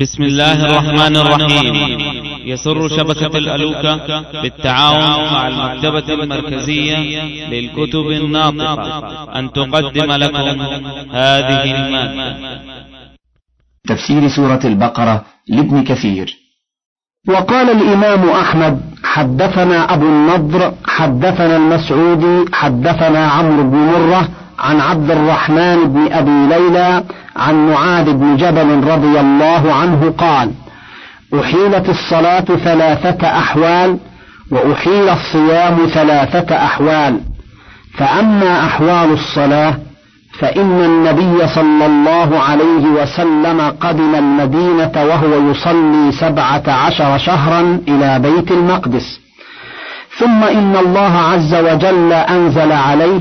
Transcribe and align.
بسم 0.00 0.22
الله 0.22 0.64
الرحمن 0.66 1.16
الرحيم. 1.16 1.74
يسر 2.44 2.88
شبكة 2.88 3.38
الألوكة 3.38 4.24
بالتعاون 4.42 5.32
مع 5.32 5.48
المكتبة 5.48 6.14
المركزية 6.14 6.96
للكتب 7.52 8.06
الناطقة. 8.10 9.38
أن 9.38 9.52
تقدم 9.52 10.12
لكم 10.12 10.60
هذه 11.10 11.64
المادة. 11.76 12.60
تفسير 13.88 14.28
سورة 14.28 14.60
البقرة 14.64 15.24
لابن 15.48 15.84
كثير. 15.84 16.36
وقال 17.28 17.70
الإمام 17.70 18.28
أحمد 18.28 18.80
حدثنا 19.04 19.94
أبو 19.94 20.06
النضر 20.06 20.74
حدثنا 20.86 21.56
المسعودي 21.56 22.50
حدثنا 22.52 23.26
عمرو 23.26 23.70
بن 23.70 23.76
مرة 23.76 24.28
عن 24.62 24.80
عبد 24.80 25.10
الرحمن 25.10 25.84
بن 25.84 26.12
أبي 26.12 26.54
ليلى 26.54 27.04
عن 27.36 27.66
معاذ 27.70 28.12
بن 28.12 28.36
جبل 28.36 28.84
رضي 28.84 29.20
الله 29.20 29.74
عنه 29.74 30.14
قال 30.18 30.50
أحيلت 31.40 31.88
الصلاة 31.88 32.40
ثلاثة 32.40 33.28
أحوال 33.28 33.98
وأحيل 34.50 35.08
الصيام 35.08 35.78
ثلاثة 35.94 36.56
أحوال. 36.56 37.20
فأما 37.98 38.64
أحوال 38.66 39.12
الصلاة 39.12 39.74
فإن 40.38 40.84
النبي 40.84 41.48
صلى 41.48 41.86
الله 41.86 42.38
عليه 42.38 43.02
وسلم 43.02 43.60
قدم 43.80 44.14
المدينة 44.14 44.92
وهو 44.94 45.50
يصلي 45.50 46.12
سبعة 46.12 46.62
عشر 46.68 47.18
شهرا 47.18 47.80
إلى 47.88 48.18
بيت 48.18 48.50
المقدس. 48.50 49.20
ثم 50.18 50.44
إن 50.44 50.76
الله 50.76 51.18
عز 51.18 51.54
وجل 51.54 52.12
أنزل 52.12 52.72
عليه 52.72 53.20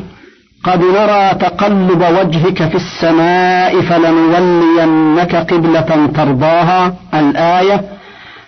قد 0.64 0.82
نرى 0.82 1.34
تقلب 1.40 2.02
وجهك 2.02 2.70
في 2.70 2.76
السماء 2.76 3.82
فلنولينك 3.82 5.36
قبلة 5.36 6.10
ترضاها 6.16 6.96
الآية 7.14 7.84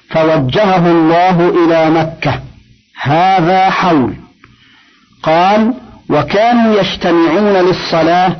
فوجهه 0.10 0.92
الله 0.92 1.50
إلى 1.50 1.90
مكة. 1.90 2.40
هذا 3.02 3.70
حول. 3.70 4.14
قال 5.24 5.74
وكانوا 6.10 6.80
يجتمعون 6.80 7.54
للصلاة 7.54 8.36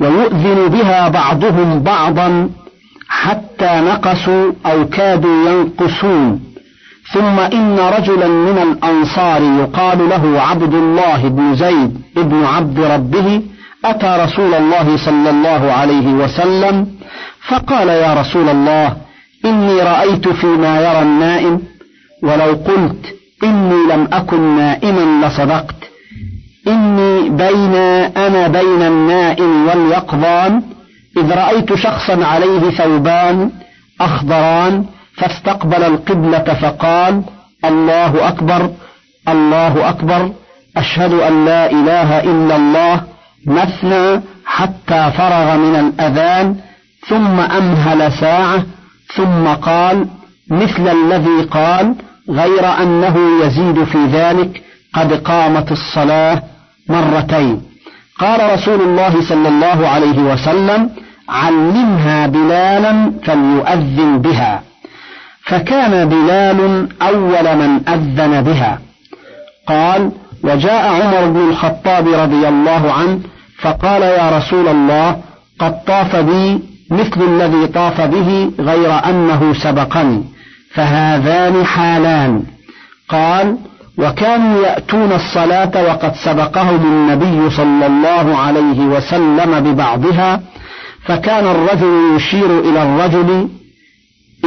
ويؤذن 0.00 0.68
بها 0.68 1.08
بعضهم 1.08 1.82
بعضا 1.82 2.50
حتى 3.08 3.80
نقصوا 3.80 4.52
أو 4.66 4.88
كادوا 4.88 5.50
ينقصون. 5.50 6.47
ثم 7.12 7.38
إن 7.40 7.78
رجلا 7.78 8.28
من 8.28 8.58
الأنصار 8.58 9.42
يقال 9.42 10.08
له 10.08 10.40
عبد 10.40 10.74
الله 10.74 11.28
بن 11.28 11.54
زيد 11.54 12.00
بن 12.16 12.44
عبد 12.44 12.80
ربه 12.80 13.42
أتى 13.84 14.16
رسول 14.24 14.54
الله 14.54 14.96
صلى 14.96 15.30
الله 15.30 15.72
عليه 15.72 16.06
وسلم 16.06 16.86
فقال 17.48 17.88
يا 17.88 18.14
رسول 18.14 18.48
الله 18.48 18.96
إني 19.44 19.82
رأيت 19.82 20.28
فيما 20.28 20.80
يرى 20.80 21.02
النائم 21.02 21.62
ولو 22.22 22.52
قلت 22.54 23.14
إني 23.44 23.92
لم 23.92 24.08
أكن 24.12 24.56
نائما 24.56 25.26
لصدقت. 25.26 25.74
إني 26.68 27.28
بين 27.28 27.74
أنا 28.16 28.48
بين 28.48 28.82
النائم 28.82 29.66
واليقظان 29.68 30.62
إذ 31.16 31.32
رأيت 31.32 31.74
شخصا 31.74 32.24
عليه 32.24 32.70
ثوبان 32.70 33.50
أخضران 34.00 34.84
فاستقبل 35.18 35.82
القبلة 35.82 36.44
فقال 36.62 37.22
الله 37.64 38.28
أكبر 38.28 38.70
الله 39.28 39.88
أكبر 39.88 40.32
أشهد 40.76 41.12
أن 41.12 41.44
لا 41.44 41.70
إله 41.70 42.20
إلا 42.20 42.56
الله 42.56 43.02
مثنى 43.46 44.20
حتى 44.46 45.10
فرغ 45.18 45.56
من 45.56 45.76
الأذان 45.76 46.56
ثم 47.08 47.40
أمهل 47.40 48.12
ساعة 48.12 48.62
ثم 49.16 49.46
قال 49.46 50.06
مثل 50.50 50.88
الذي 50.88 51.42
قال 51.50 51.94
غير 52.30 52.82
أنه 52.82 53.16
يزيد 53.42 53.84
في 53.84 54.06
ذلك 54.06 54.62
قد 54.94 55.12
قامت 55.12 55.72
الصلاة 55.72 56.42
مرتين. 56.88 57.62
قال 58.18 58.52
رسول 58.54 58.80
الله 58.80 59.28
صلى 59.28 59.48
الله 59.48 59.88
عليه 59.88 60.18
وسلم 60.18 60.90
علمها 61.28 62.26
بلالا 62.26 63.12
فليؤذن 63.24 64.18
بها. 64.18 64.62
فكان 65.48 66.08
بلال 66.08 66.88
أول 67.02 67.56
من 67.56 67.88
أذن 67.88 68.42
بها. 68.42 68.78
قال 69.68 70.12
وجاء 70.44 71.02
عمر 71.02 71.28
بن 71.30 71.48
الخطاب 71.48 72.08
رضي 72.08 72.48
الله 72.48 72.92
عنه 72.92 73.20
فقال 73.58 74.02
يا 74.02 74.38
رسول 74.38 74.68
الله 74.68 75.16
قد 75.60 75.84
طاف 75.84 76.16
بي 76.16 76.60
مثل 76.90 77.22
الذي 77.22 77.66
طاف 77.66 78.00
به 78.00 78.50
غير 78.60 79.08
أنه 79.08 79.54
سبقني 79.54 80.24
فهذان 80.74 81.64
حالان. 81.64 82.42
قال 83.08 83.56
وكانوا 83.98 84.62
يأتون 84.62 85.12
الصلاة 85.12 85.70
وقد 85.88 86.14
سبقهم 86.14 86.82
النبي 86.86 87.50
صلى 87.50 87.86
الله 87.86 88.36
عليه 88.36 88.80
وسلم 88.80 89.60
ببعضها 89.60 90.40
فكان 91.04 91.46
الرجل 91.46 92.16
يشير 92.16 92.60
إلى 92.60 92.82
الرجل 92.82 93.48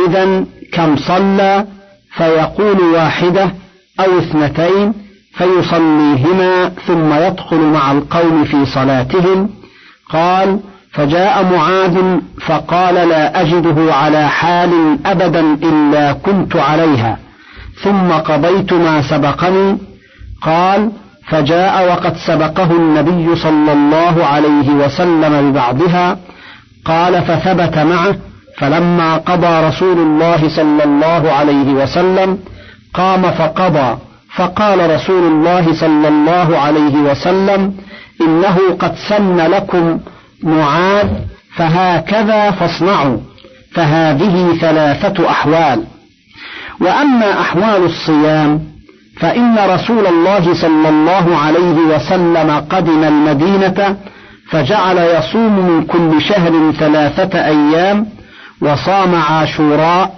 إذا 0.08 0.46
كم 0.74 0.98
صلى 0.98 1.66
فيقول 2.12 2.80
واحدة 2.80 3.52
أو 4.00 4.20
اثنتين 4.20 4.94
فيصليهما 5.34 6.70
ثم 6.88 7.14
يدخل 7.14 7.58
مع 7.58 7.92
القوم 7.92 8.44
في 8.44 8.66
صلاتهم. 8.66 9.50
قال 10.10 10.60
فجاء 10.92 11.44
معاذ 11.44 12.20
فقال 12.40 12.96
لا 12.96 13.42
أجده 13.42 13.94
على 13.94 14.30
حال 14.30 14.98
أبدا 15.06 15.40
إلا 15.54 16.14
كنت 16.14 16.56
عليها 16.56 17.18
ثم 17.84 18.12
قضيت 18.12 18.74
ما 18.74 19.02
سبقني. 19.02 19.78
قال 20.42 20.92
فجاء 21.28 21.90
وقد 21.90 22.18
سبقه 22.18 22.72
النبي 22.72 23.36
صلى 23.36 23.74
الله 23.74 24.26
عليه 24.26 24.70
وسلم 24.70 25.52
ببعضها. 25.52 26.18
قال 26.86 27.22
فثبت 27.22 27.78
معه 27.78 28.16
فلما 28.58 29.18
قضى 29.18 29.68
رسول 29.68 29.98
الله 29.98 30.50
صلى 30.50 30.84
الله 30.84 31.32
عليه 31.32 31.74
وسلم 31.74 32.40
قام 32.94 33.22
فقضى 33.32 33.98
فقال 34.36 34.96
رسول 34.96 35.24
الله 35.32 35.74
صلى 35.74 36.08
الله 36.08 36.58
عليه 36.58 36.96
وسلم 36.96 37.74
إنه 38.22 38.58
قد 38.80 38.96
سن 39.10 39.38
لكم 39.38 40.00
معاذ 40.44 41.08
فهكذا 41.56 42.52
فاصنعوا 42.52 43.18
فهذه 43.72 44.58
ثلاثة 44.62 45.30
أحوال. 45.30 45.84
وأما 46.82 47.42
أحوال 47.42 47.84
الصيام 47.86 48.60
فإن 49.20 49.56
رسول 49.70 50.08
الله 50.08 50.54
صلى 50.54 50.90
الله 50.90 51.38
عليه 51.38 51.96
وسلم 51.96 52.66
قدم 52.70 53.04
المدينة 53.04 53.98
فجعل 54.50 54.98
يصوم 54.98 55.60
من 55.60 55.84
كل 55.84 56.22
شهر 56.22 56.72
ثلاثة 56.80 57.46
أيام 57.46 58.08
وصام 58.62 59.16
عاشوراء 59.16 60.14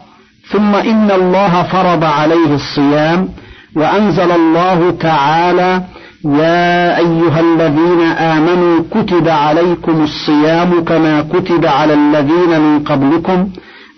ثم 0.51 0.75
إن 0.75 1.11
الله 1.11 1.63
فرض 1.63 2.03
عليه 2.03 2.55
الصيام 2.55 3.29
وأنزل 3.75 4.31
الله 4.31 4.91
تعالى 4.91 5.81
يا 6.25 6.97
أيها 6.97 7.39
الذين 7.39 8.01
آمنوا 8.01 8.83
كتب 8.91 9.27
عليكم 9.29 10.03
الصيام 10.03 10.83
كما 10.83 11.21
كتب 11.21 11.65
على 11.65 11.93
الذين 11.93 12.61
من 12.61 12.83
قبلكم 12.83 13.49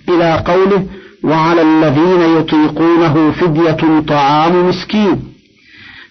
إلى 0.10 0.44
قوله 0.48 0.86
وعلى 1.24 1.62
الذين 1.62 2.38
يطيقونه 2.40 3.32
فدية 3.32 4.02
طعام 4.08 4.70
مسكين 4.70 5.24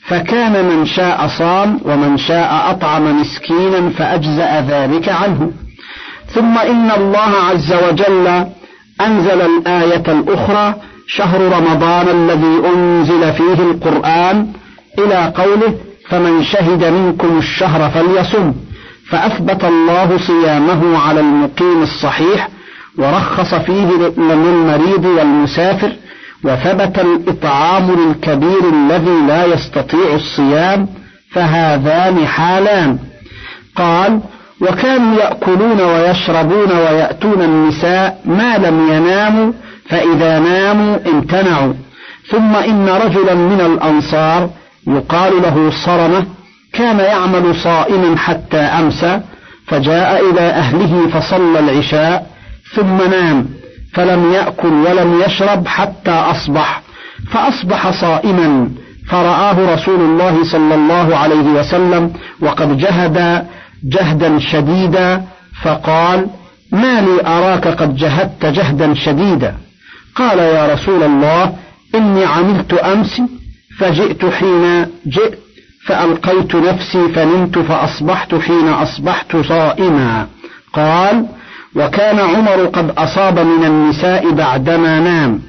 فكان 0.06 0.64
من 0.64 0.86
شاء 0.86 1.26
صام 1.38 1.80
ومن 1.84 2.16
شاء 2.16 2.70
أطعم 2.70 3.20
مسكينا 3.20 3.90
فأجزأ 3.90 4.60
ذلك 4.60 5.08
عنه. 5.08 5.52
ثم 6.34 6.58
إن 6.58 6.90
الله 6.90 7.32
عز 7.50 7.72
وجل 7.72 8.46
أنزل 9.00 9.40
الآية 9.40 10.02
الأخرى 10.08 10.75
شهر 11.06 11.40
رمضان 11.40 12.08
الذي 12.08 12.69
أنزل 12.75 13.32
فيه 13.32 13.62
القرآن 13.62 14.46
إلى 14.98 15.32
قوله 15.36 15.75
فمن 16.08 16.44
شهد 16.44 16.84
منكم 16.84 17.38
الشهر 17.38 17.90
فليصم 17.90 18.52
فأثبت 19.08 19.64
الله 19.64 20.19
صيامه 20.26 20.98
على 20.98 21.20
المقيم 21.20 21.82
الصحيح 21.82 22.48
ورخص 22.98 23.54
فيه 23.54 23.88
للمريض 24.19 25.04
والمسافر 25.04 25.92
وثبت 26.44 26.98
الإطعام 26.98 27.90
للكبير 27.90 28.60
الذي 28.72 29.26
لا 29.28 29.44
يستطيع 29.44 30.14
الصيام 30.14 30.88
فهذان 31.32 32.26
حالان. 32.26 32.98
قال 33.76 34.20
وكانوا 34.60 35.16
يأكلون 35.20 35.80
ويشربون 35.80 36.72
ويأتون 36.72 37.42
النساء 37.42 38.20
ما 38.24 38.58
لم 38.58 38.88
يناموا 38.92 39.52
فإذا 39.88 40.38
ناموا 40.38 40.98
امتنعوا. 41.06 41.72
ثم 42.30 42.56
إن 42.56 42.88
رجلا 42.88 43.34
من 43.34 43.60
الأنصار 43.60 44.50
يقال 44.86 45.42
له 45.42 45.70
صرمة 45.84 46.26
كان 46.72 46.98
يعمل 46.98 47.54
صائما 47.54 48.16
حتى 48.16 48.56
أمسى 48.56 49.20
فجاء 49.66 50.30
إلى 50.30 50.40
أهله 50.40 51.08
فصلى 51.08 51.58
العشاء 51.58 52.26
ثم 52.74 53.10
نام 53.10 53.46
فلم 53.94 54.32
يأكل 54.32 54.72
ولم 54.72 55.22
يشرب 55.26 55.66
حتى 55.66 56.10
أصبح 56.10 56.82
فأصبح 57.32 57.90
صائما. 57.90 58.68
فرآه 59.10 59.74
رسول 59.74 60.00
الله 60.00 60.44
صلى 60.44 60.74
الله 60.74 61.16
عليه 61.16 61.60
وسلم 61.60 62.12
وقد 62.40 62.78
جهد 62.78 63.46
جهدا 63.84 64.38
شديدا 64.38 65.22
فقال 65.62 66.26
ما 66.72 67.00
لي 67.00 67.26
أراك 67.26 67.69
قد 67.69 67.96
جهدت 67.96 68.46
جهدا 68.46 68.94
شديدا. 68.94 69.54
قال 70.16 70.38
يا 70.38 70.75
رسول 70.75 71.02
الله 71.02 71.56
إني 71.94 72.25
عملت 72.25 72.75
أمس 72.75 73.22
فجئت 73.78 74.25
حين 74.25 74.86
جئت 75.06 75.38
فألقيت 75.86 76.56
نفسي 76.56 77.08
فنمت 77.08 77.58
فأصبحت 77.58 78.34
حين 78.34 78.69
أصبحت 78.69 79.36
صائما. 79.36 80.26
قال 80.72 81.26
وكان 81.76 82.19
عمر 82.19 82.66
قد 82.66 82.90
أصاب 82.98 83.38
من 83.38 83.64
النساء 83.64 84.30
بعدما 84.30 85.00
نام 85.00 85.40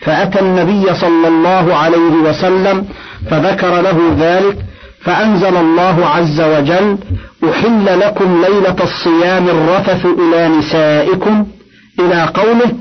فأتى 0.00 0.40
النبي 0.40 0.94
صلى 0.94 1.28
الله 1.28 1.74
عليه 1.74 2.14
وسلم 2.28 2.86
فذكر 3.30 3.80
له 3.80 4.16
ذلك 4.18 4.56
فأنزل 5.04 5.56
الله 5.56 6.06
عز 6.06 6.40
وجل 6.40 6.98
أحل 7.50 8.00
لكم 8.00 8.42
ليلة 8.42 8.76
الصيام 8.82 9.48
الرفث 9.48 10.06
إلى 10.06 10.48
نسائكم 10.48 11.46
إلى 12.00 12.30
قوله 12.34 12.72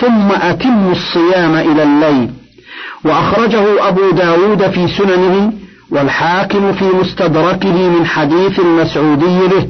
ثم 0.00 0.32
أتموا 0.32 0.92
الصيام 0.92 1.54
إلى 1.54 1.82
الليل. 1.82 2.30
وأخرجه 3.04 3.88
أبو 3.88 4.10
داود 4.10 4.70
في 4.70 4.88
سننه 4.88 5.52
والحاكم 5.90 6.72
في 6.72 6.84
مستدركه 6.84 7.88
من 7.88 8.06
حديث 8.06 8.60
المسعودي 8.60 9.48
به. 9.48 9.68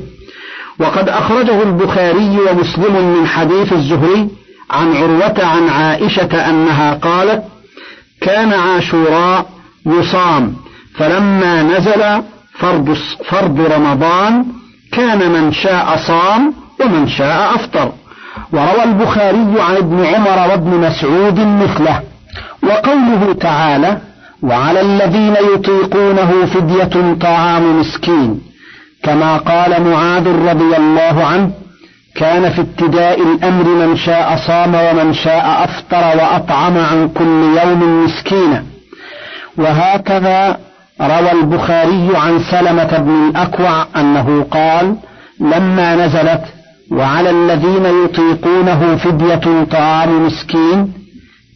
وقد 0.79 1.09
أخرجه 1.09 1.63
البخاري 1.63 2.39
ومسلم 2.51 3.17
من 3.19 3.27
حديث 3.27 3.73
الزهري 3.73 4.29
عن 4.71 4.97
عروة 4.97 5.45
عن 5.45 5.69
عائشة 5.69 6.51
أنها 6.51 6.95
قالت 6.95 7.45
كان 8.21 8.53
عاشوراء 8.53 9.47
يصام. 9.87 10.64
فلما 10.95 11.63
نزل 11.63 12.23
فرض, 12.59 12.97
فرض 13.25 13.61
رمضان 13.61 14.45
كان 14.93 15.31
من 15.31 15.53
شاء 15.53 15.97
صام 15.97 16.55
ومن 16.81 17.09
شاء 17.09 17.55
أفطر. 17.55 17.93
وروى 18.53 18.85
البخاري 18.85 19.61
عن 19.61 19.77
ابن 19.77 20.05
عمر 20.05 20.51
وابن 20.51 20.71
مسعود 20.71 21.41
مثله. 21.41 22.01
وقوله 22.63 23.33
تعالى 23.41 23.99
وعلى 24.43 24.81
الذين 24.81 25.35
يطيقونه 25.55 26.47
فدية 26.47 27.15
طعام 27.21 27.81
مسكين 27.81 28.41
كما 29.03 29.37
قال 29.37 29.83
معاذ 29.83 30.29
رضي 30.29 30.77
الله 30.77 31.25
عنه 31.25 31.51
كان 32.15 32.51
في 32.51 32.61
ابتداء 32.61 33.23
الأمر 33.23 33.65
من 33.65 33.97
شاء 33.97 34.37
صام 34.47 34.75
ومن 34.75 35.13
شاء 35.15 35.65
أفطر 35.65 36.17
وأطعم 36.23 36.79
عن 36.79 37.09
كل 37.09 37.59
يوم 37.63 38.05
مسكينا 38.05 38.65
وهكذا 39.59 40.59
روى 41.01 41.33
البخاري 41.33 42.17
عن 42.17 42.41
سلمة 42.51 42.99
بن 42.99 43.29
الأكوع 43.29 43.87
أنه 43.97 44.47
قال 44.51 44.97
لما 45.41 45.97
نزلت 46.07 46.45
وعلى 46.91 47.31
الذين 47.31 48.05
يطيقونه 48.05 48.97
فدية 48.97 49.65
طعام 49.71 50.27
مسكين 50.27 50.93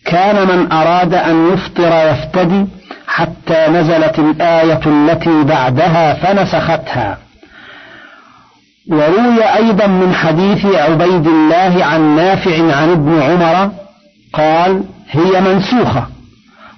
كان 0.05 0.49
من 0.49 0.73
أراد 0.73 1.15
أن 1.15 1.53
يفطر 1.53 1.93
يفتدي 2.11 2.67
حتى 3.07 3.67
نزلت 3.69 4.19
الآية 4.19 4.81
التي 4.87 5.43
بعدها 5.45 6.15
فنسختها. 6.15 7.19
وروي 8.91 9.45
أيضا 9.57 9.87
من 9.87 10.15
حديث 10.15 10.67
عبيد 10.67 11.27
الله 11.27 11.85
عن 11.85 12.17
نافع 12.17 12.77
عن 12.77 12.91
ابن 12.91 13.23
عمر 13.23 13.71
قال 14.33 14.85
هي 15.11 15.41
منسوخة. 15.41 16.07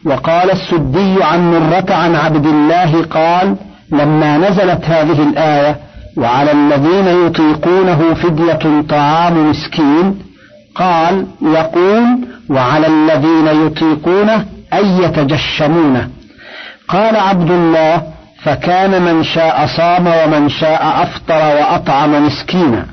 وقال 0.05 0.51
السدي 0.51 1.23
عن 1.23 1.51
مرة 1.51 1.95
عن 1.95 2.15
عبد 2.15 2.47
الله 2.47 3.03
قال 3.03 3.57
لما 3.93 4.39
نزلت 4.39 4.85
هذه 4.85 5.23
الآية 5.23 5.77
وعلى 6.17 6.53
الذين 6.53 7.27
يطيقونه 7.27 8.15
فدية 8.15 8.83
طعام 8.89 9.51
مسكين 9.51 10.19
قال 10.75 11.27
يقول 11.43 12.05
وعلى 12.51 12.87
الذين 12.87 13.67
يطيقونه 13.67 14.45
أي 14.73 15.03
يتجشمونه 15.03 16.09
قال 16.89 17.17
عبد 17.17 17.51
الله 17.51 18.03
فكان 18.43 19.03
من 19.03 19.25
شاء 19.25 19.67
صام 19.67 20.07
ومن 20.07 20.49
شاء 20.49 21.03
أفطر 21.03 21.35
وأطعم 21.35 22.27
مسكينا. 22.27 22.87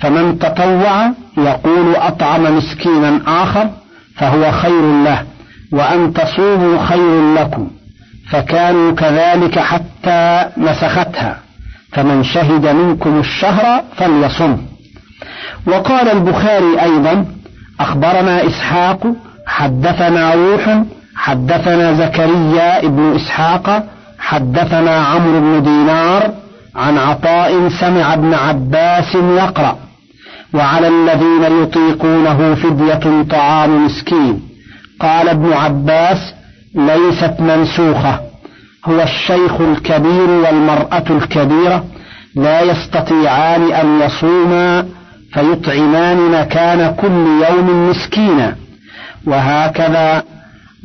فمن 0.00 0.38
تطوع 0.38 1.10
يقول 1.38 1.96
أطعم 1.96 2.56
مسكينا 2.56 3.20
آخر 3.26 3.70
فهو 4.16 4.52
خير 4.52 5.02
له. 5.04 5.22
وأن 5.72 6.12
تصوموا 6.12 6.86
خير 6.86 7.34
لكم. 7.34 7.70
فكانوا 8.30 8.92
كذلك 8.92 9.58
حتى 9.58 10.46
نسختها. 10.56 11.38
فمن 11.92 12.24
شهد 12.24 12.66
منكم 12.66 13.18
الشهر 13.20 13.82
فليصم. 13.96 14.56
وقال 15.66 16.08
البخاري 16.08 16.82
أيضا 16.82 17.26
أخبرنا 17.80 18.46
إسحاق 18.46 19.06
حدثنا 19.46 20.34
روح 20.34 20.82
حدثنا 21.16 21.92
زكريا 21.92 22.78
ابن 22.86 23.14
إسحاق 23.16 23.86
حدثنا 24.18 24.96
عمرو 24.96 25.40
بن 25.40 25.62
دينار 25.62 26.30
عن 26.76 26.98
عطاء 26.98 27.68
سمع 27.68 28.14
ابن 28.14 28.34
عباس 28.34 29.14
يقرأ 29.14 29.76
وعلى 30.54 30.88
الذين 30.88 31.62
يطيقونه 31.62 32.54
فدية 32.54 33.22
طعام 33.30 33.84
مسكين 33.84 34.49
قال 35.00 35.28
ابن 35.28 35.52
عباس 35.52 36.34
ليست 36.74 37.34
منسوخة. 37.38 38.20
هو 38.84 39.02
الشيخ 39.02 39.60
الكبير 39.60 40.30
والمرأة 40.30 41.04
الكبيرة 41.10 41.84
لا 42.36 42.60
يستطيعان 42.60 43.72
أن 43.72 44.00
يصوما 44.00 44.86
فيطعمان 45.32 46.30
مكان 46.30 46.94
كل 46.94 47.26
يوم 47.48 47.90
مسكينا. 47.90 48.56
وهكذا 49.26 50.22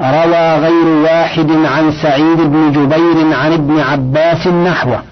روى 0.02 0.56
غير 0.56 0.86
واحد 0.86 1.52
عن 1.52 1.92
سعيد 2.02 2.38
بن 2.38 2.72
جبير 2.72 3.38
عن 3.38 3.54
ابن 3.54 3.80
عباس 3.80 4.48
نحوه 4.48 5.04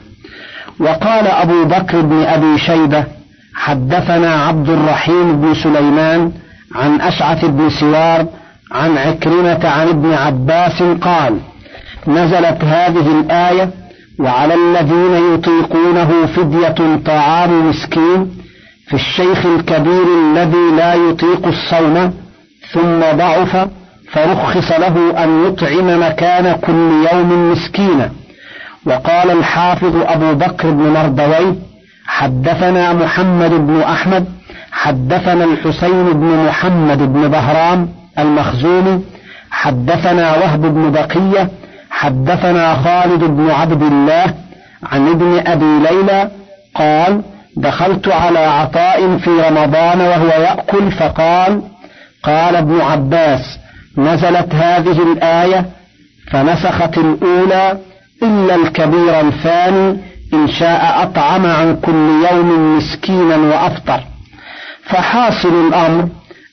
وقال 0.79 1.27
أبو 1.27 1.65
بكر 1.65 2.01
بن 2.01 2.23
أبي 2.23 2.57
شيبة 2.57 3.03
حدثنا 3.55 4.35
عبد 4.35 4.69
الرحيم 4.69 5.41
بن 5.41 5.53
سليمان 5.53 6.31
عن 6.75 7.01
أشعث 7.01 7.45
بن 7.45 7.69
سوار 7.69 8.25
عن 8.73 8.97
عكرمة 8.97 9.67
عن 9.67 9.87
ابن 9.87 10.13
عباس 10.13 10.83
قال 10.83 11.39
نزلت 12.07 12.63
هذه 12.63 13.19
الآية 13.19 13.69
وعلى 14.19 14.53
الذين 14.53 15.33
يطيقونه 15.33 16.25
فدية 16.25 16.99
طعام 17.05 17.69
مسكين 17.69 18.31
في 18.87 18.93
الشيخ 18.93 19.45
الكبير 19.45 20.03
الذي 20.23 20.75
لا 20.77 20.93
يطيق 20.93 21.47
الصوم 21.47 22.13
ثم 22.71 22.99
ضعف 23.17 23.67
فرخص 24.11 24.71
له 24.71 25.23
أن 25.23 25.45
يطعم 25.47 26.01
مكان 26.01 26.55
كل 26.67 27.07
يوم 27.13 27.51
مسكينا 27.51 28.11
وقال 28.85 29.31
الحافظ 29.31 29.95
أبو 29.95 30.33
بكر 30.33 30.69
بن 30.71 30.89
مردوي 30.89 31.55
حدثنا 32.05 32.93
محمد 32.93 33.51
بن 33.51 33.81
أحمد 33.81 34.25
حدثنا 34.71 35.43
الحسين 35.43 36.13
بن 36.13 36.45
محمد 36.47 37.13
بن 37.13 37.27
بهرام 37.27 38.02
المخزومي 38.19 39.01
حدثنا 39.51 40.35
وهب 40.37 40.61
بن 40.61 40.91
بقية 40.91 41.49
حدثنا 41.91 42.75
خالد 42.75 43.23
بن 43.23 43.49
عبد 43.51 43.81
الله 43.81 44.33
عن 44.83 45.07
ابن 45.07 45.47
أبي 45.47 45.79
ليلى 45.89 46.29
قال 46.75 47.21
دخلت 47.57 48.07
على 48.07 48.39
عطاء 48.39 49.17
في 49.17 49.29
رمضان 49.29 50.01
وهو 50.01 50.27
يأكل 50.27 50.91
فقال 50.91 51.61
قال 52.23 52.55
ابن 52.55 52.81
عباس 52.81 53.59
نزلت 53.97 54.55
هذه 54.55 55.13
الآية 55.13 55.65
فنسخت 56.31 56.97
الأولى 56.97 57.77
إلا 58.23 58.55
الكبير 58.55 59.19
الثاني 59.19 59.97
إن 60.33 60.47
شاء 60.47 61.03
أطعم 61.03 61.45
عن 61.45 61.75
كل 61.81 62.25
يوم 62.31 62.77
مسكينا 62.77 63.35
وأفطر. 63.37 64.03
فحاصل 64.83 65.67
الأمر 65.67 66.07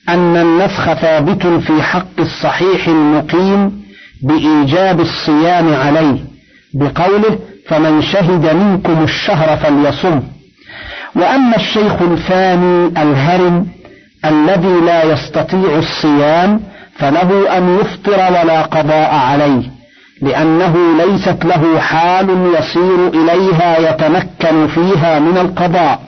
أن 0.09 0.37
النسخ 0.37 0.93
ثابت 0.93 1.47
في 1.47 1.81
حق 1.81 2.19
الصحيح 2.19 2.87
المقيم 2.87 3.81
بإيجاب 4.23 4.99
الصيام 4.99 5.73
عليه 5.73 6.17
بقوله 6.73 7.39
فمن 7.67 8.01
شهد 8.01 8.55
منكم 8.55 9.03
الشهر 9.03 9.57
فليصم 9.57 10.21
وأما 11.15 11.55
الشيخ 11.55 12.01
الثاني 12.01 12.87
الهرم 12.87 13.67
الذي 14.25 14.81
لا 14.85 15.03
يستطيع 15.03 15.77
الصيام 15.77 16.61
فله 16.95 17.57
أن 17.57 17.79
يفطر 17.79 18.13
ولا 18.13 18.61
قضاء 18.61 19.15
عليه 19.15 19.61
لأنه 20.21 20.77
ليست 20.97 21.45
له 21.45 21.79
حال 21.79 22.29
يصير 22.59 23.07
إليها 23.07 23.89
يتمكن 23.89 24.67
فيها 24.67 25.19
من 25.19 25.37
القضاء. 25.37 25.99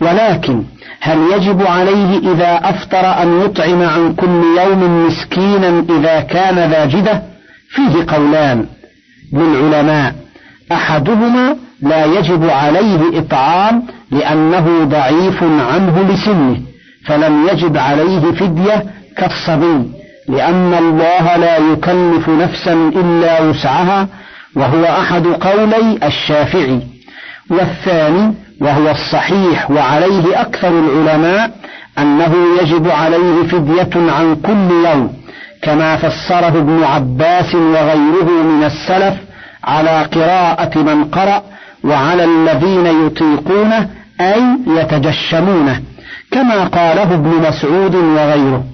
ولكن 0.00 0.62
هل 1.00 1.18
يجب 1.32 1.66
عليه 1.66 2.18
إذا 2.32 2.60
أفطر 2.64 3.22
أن 3.22 3.40
يطعم 3.40 3.82
عن 3.82 4.14
كل 4.14 4.42
يوم 4.58 5.06
مسكينا 5.06 5.84
إذا 5.90 6.20
كان 6.20 6.70
ذا 6.70 6.84
جدة 6.84 7.22
فيه 7.68 8.14
قولان 8.14 8.66
للعلماء. 9.32 10.14
أحدهما 10.72 11.56
لا 11.82 12.04
يجب 12.04 12.50
عليه 12.50 13.18
إطعام 13.18 13.82
لأنه 14.10 14.84
ضعيف 14.84 15.42
عنه 15.42 16.08
لسنه 16.10 16.56
فلم 17.06 17.48
يجب 17.48 17.76
عليه 17.76 18.20
فدية 18.32 18.84
كالصبي 19.16 19.90
لأن 20.28 20.74
الله 20.74 21.36
لا 21.36 21.56
يكلف 21.56 22.28
نفسا 22.28 22.72
إلا 22.72 23.42
وسعها 23.42 24.08
وهو 24.56 24.84
أحد 24.84 25.26
قولي 25.26 25.98
الشافعي. 26.02 26.80
والثاني 27.50 28.34
وهو 28.60 28.90
الصحيح 28.90 29.70
وعليه 29.70 30.40
أكثر 30.40 30.68
العلماء 30.68 31.50
أنه 31.98 32.34
يجب 32.62 32.90
عليه 32.90 33.42
فدية 33.42 34.12
عن 34.12 34.36
كل 34.36 34.88
يوم 34.88 35.12
كما 35.62 35.96
فسره 35.96 36.48
ابن 36.58 36.84
عباس 36.84 37.54
وغيره 37.54 38.42
من 38.42 38.64
السلف 38.64 39.14
على 39.64 40.02
قراءة 40.02 40.78
من 40.78 41.04
قرأ 41.04 41.42
وعلى 41.84 42.24
الذين 42.24 43.06
يطيقونه 43.06 43.88
أي 44.20 44.42
يتجشمونه 44.66 45.80
كما 46.30 46.64
قاله 46.64 47.14
ابن 47.14 47.48
مسعود 47.48 47.94
وغيره 47.94 48.64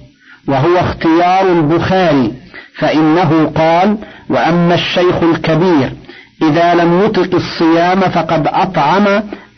وهو 0.47 0.77
اختيار 0.77 1.51
البخاري 1.51 2.33
فإنه 2.77 3.51
قال 3.55 3.97
وأما 4.29 4.75
الشيخ 4.75 5.23
الكبير 5.23 5.93
إذا 6.41 6.73
لم 6.73 7.01
يطق 7.05 7.35
الصيام 7.35 7.99
فقد 7.99 8.47
أطعم 8.47 9.07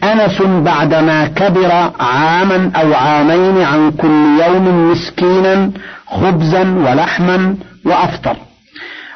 أنس 0.03 0.41
بعدما 0.41 1.27
كبر 1.27 1.72
عاما 2.00 2.72
أو 2.75 2.94
عامين 2.94 3.62
عن 3.62 3.91
كل 3.91 4.41
يوم 4.46 4.91
مسكينا 4.91 5.72
خبزا 6.08 6.62
ولحما 6.62 7.55
وأفطر. 7.86 8.36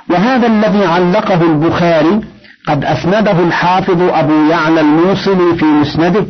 وهذا 0.10 0.48
الذي 0.48 0.86
علقه 0.86 1.42
البخاري 1.42 2.22
قد 2.68 2.86
أسنده 2.86 3.32
الحافظ 3.32 4.02
أبو 4.02 4.50
يعلى 4.50 4.82
الموصلي 4.82 5.56
في 5.58 5.66
مسنده 5.66 6.26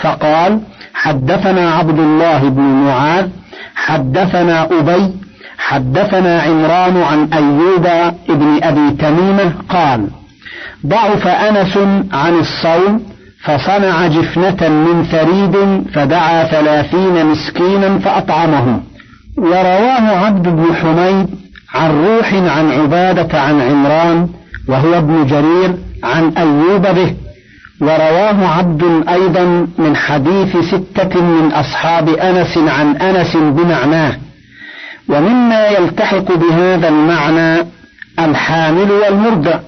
فقال 0.00 0.60
حدثنا 0.94 1.70
عبد 1.74 1.98
الله 1.98 2.48
بن 2.48 2.62
معاذ 2.62 3.28
حدثنا 3.74 4.64
أبي 4.64 5.12
حدثنا 5.58 6.42
عمران 6.42 7.02
عن 7.02 7.28
أيوب 7.32 7.86
بن 8.28 8.58
أبي 8.62 8.90
تميمة 8.90 9.52
قال 9.68 10.08
ضعف 10.86 11.26
أنس 11.26 11.76
عن 12.12 12.38
الصوم 12.38 13.02
فصنع 13.44 14.06
جفنة 14.06 14.68
من 14.68 15.04
ثريد 15.04 15.84
فدعا 15.94 16.44
ثلاثين 16.44 17.26
مسكينا 17.26 17.98
فأطعمهم 17.98 18.82
ورواه 19.38 20.26
عبد 20.26 20.48
بن 20.48 20.74
حميد 20.74 21.26
عن 21.74 21.90
روح 22.04 22.34
عن 22.34 22.72
عبادة 22.72 23.40
عن 23.40 23.60
عمران 23.60 24.28
وهو 24.68 24.98
ابن 24.98 25.26
جرير 25.26 25.74
عن 26.04 26.32
أيوب 26.38 26.82
به. 26.82 27.14
ورواه 27.80 28.46
عبد 28.46 29.04
أيضا 29.08 29.66
من 29.78 29.96
حديث 29.96 30.56
ستة 30.56 31.22
من 31.22 31.52
أصحاب 31.52 32.08
أنس 32.08 32.58
عن 32.58 32.96
أنس 32.96 33.36
بمعناه 33.36 34.16
ومما 35.08 35.66
يلتحق 35.66 36.32
بهذا 36.32 36.88
المعنى 36.88 37.66
الحامل 38.18 38.90
والمرضع 38.90 39.58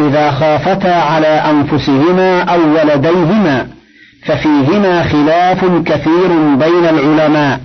إذا 0.00 0.30
خافتا 0.30 0.88
على 0.88 1.26
أنفسهما 1.26 2.42
أو 2.42 2.60
ولديهما 2.60 3.68
ففيهما 4.26 5.02
خلاف 5.02 5.64
كثير 5.64 6.28
بين 6.54 6.84
العلماء. 6.86 7.60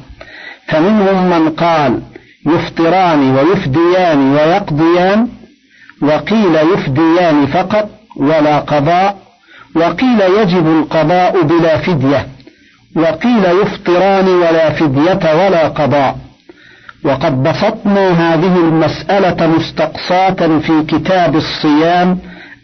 فمنهم 0.68 1.30
من 1.30 1.50
قال 1.50 2.00
يفطران 2.48 3.36
ويفديان 3.36 4.34
ويقضيان 4.34 5.28
وقيل 6.02 6.56
يفديان 6.74 7.48
فقط 7.48 7.90
ولا 8.16 8.60
قضاء 8.60 9.18
وقيل 9.76 10.22
يجب 10.22 10.68
القضاء 10.68 11.42
بلا 11.42 11.78
فدية 11.78 12.28
وقيل 12.96 13.46
يفطران 13.62 14.28
ولا 14.28 14.70
فدية 14.70 15.46
ولا 15.46 15.68
قضاء. 15.68 16.27
وقد 17.04 17.44
بسطنا 17.44 18.10
هذه 18.10 18.58
المسألة 18.58 19.48
مستقصاة 19.48 20.60
في 20.60 20.84
كتاب 20.88 21.36
الصيام 21.36 22.18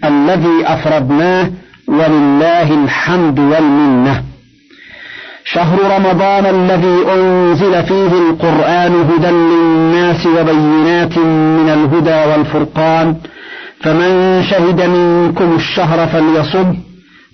الذي 0.06 0.63
أفردناه 0.66 1.50
ولله 1.88 2.84
الحمد 2.84 3.40
والمنة. 3.40 4.24
شهر 5.46 5.78
رمضان 5.98 6.46
الذي 6.46 6.98
أنزل 7.16 7.84
فيه 7.84 8.30
القرآن 8.30 8.94
هدى 9.10 9.28
للناس 9.28 10.25
وبينات 10.25 11.18
من 11.18 11.70
الهدى 11.70 12.32
والفرقان 12.32 13.16
فمن 13.82 14.44
شهد 14.50 14.82
منكم 14.82 15.56
الشهر 15.56 16.08
فليصم 16.08 16.75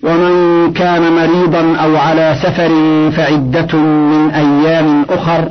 ومن 0.02 0.72
كان 0.72 1.02
مريضا 1.12 1.76
أو 1.76 1.96
على 1.96 2.36
سفر 2.42 2.70
فعدة 3.16 3.78
من 3.78 4.30
أيام 4.30 5.06
أخر 5.10 5.48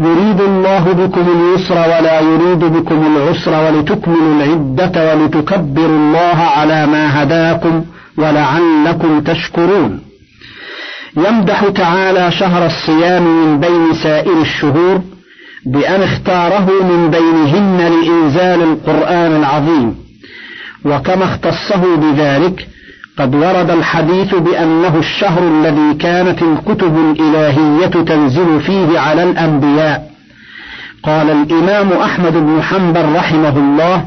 يريد 0.00 0.40
الله 0.40 0.92
بكم 0.92 1.26
اليسر 1.36 1.74
ولا 1.74 2.20
يريد 2.20 2.58
بكم 2.58 3.16
العسر 3.16 3.64
ولتكملوا 3.64 4.34
العدة 4.34 5.14
ولتكبروا 5.14 5.98
الله 5.98 6.38
على 6.56 6.86
ما 6.86 7.22
هداكم 7.22 7.84
ولعلكم 8.18 9.20
تشكرون. 9.20 10.00
يمدح 11.16 11.68
تعالى 11.68 12.30
شهر 12.30 12.66
الصيام 12.66 13.22
من 13.22 13.60
بين 13.60 13.94
سائر 14.02 14.40
الشهور 14.40 15.02
بأن 15.66 16.02
اختاره 16.02 16.70
من 16.82 17.10
بينهن 17.10 17.78
لإنزال 17.78 18.62
القرآن 18.62 19.36
العظيم. 19.36 19.96
وكما 20.84 21.24
اختصه 21.24 21.96
بذلك 21.96 22.68
قد 23.18 23.34
ورد 23.34 23.70
الحديث 23.70 24.34
بأنه 24.34 24.98
الشهر 24.98 25.42
الذي 25.42 25.94
كانت 25.94 26.42
الكتب 26.42 26.96
الإلهية 26.96 27.86
تنزل 28.04 28.60
فيه 28.60 28.98
على 28.98 29.22
الأنبياء. 29.22 30.10
قال 31.02 31.30
الإمام 31.30 31.92
أحمد 31.92 32.32
بن 32.32 32.62
حنبل 32.62 33.12
رحمه 33.16 33.56
الله 33.58 34.04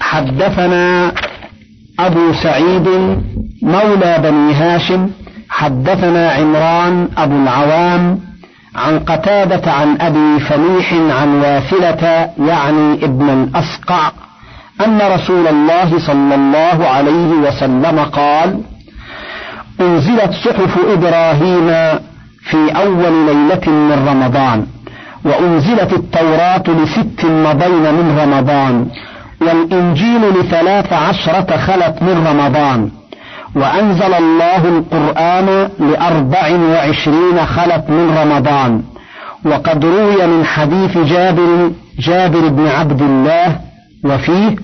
حدثنا 0.00 1.12
أبو 2.00 2.32
سعيد 2.42 2.88
مولى 3.62 4.18
بني 4.22 4.54
هاشم 4.54 5.10
حدثنا 5.48 6.30
عمران 6.32 7.08
أبو 7.18 7.36
العوام 7.42 8.20
عن 8.76 8.98
قتادة 8.98 9.72
عن 9.72 10.00
أبي 10.00 10.40
فليح 10.40 10.92
عن 10.92 11.34
واثلة 11.34 12.30
يعني 12.38 13.04
ابن 13.04 13.28
الأسقع. 13.30 14.12
أن 14.80 14.98
رسول 15.14 15.46
الله 15.48 15.98
صلى 15.98 16.34
الله 16.34 16.88
عليه 16.88 17.28
وسلم 17.28 17.98
قال 18.12 18.60
أنزلت 19.80 20.32
صحف 20.44 20.78
إبراهيم 20.92 21.68
في 22.42 22.70
أول 22.76 23.26
ليلة 23.26 23.66
من 23.66 24.04
رمضان 24.08 24.66
وأنزلت 25.24 25.92
التوراة 25.92 26.62
لست 26.68 27.24
مضين 27.24 27.94
من 27.94 28.18
رمضان 28.22 28.86
والإنجيل 29.40 30.20
لثلاث 30.40 30.92
عشرة 30.92 31.56
خلت 31.56 32.02
من 32.02 32.26
رمضان 32.26 32.90
وأنزل 33.56 34.14
الله 34.14 34.68
القرآن 34.68 35.68
لأربع 35.80 36.50
وعشرين 36.70 37.46
خلت 37.46 37.84
من 37.90 38.16
رمضان 38.18 38.82
وقد 39.44 39.84
روي 39.84 40.26
من 40.26 40.44
حديث 40.44 40.98
جابر 40.98 41.70
جابر 41.98 42.48
بن 42.48 42.66
عبد 42.68 43.02
الله 43.02 43.56
وفيه 44.04 44.56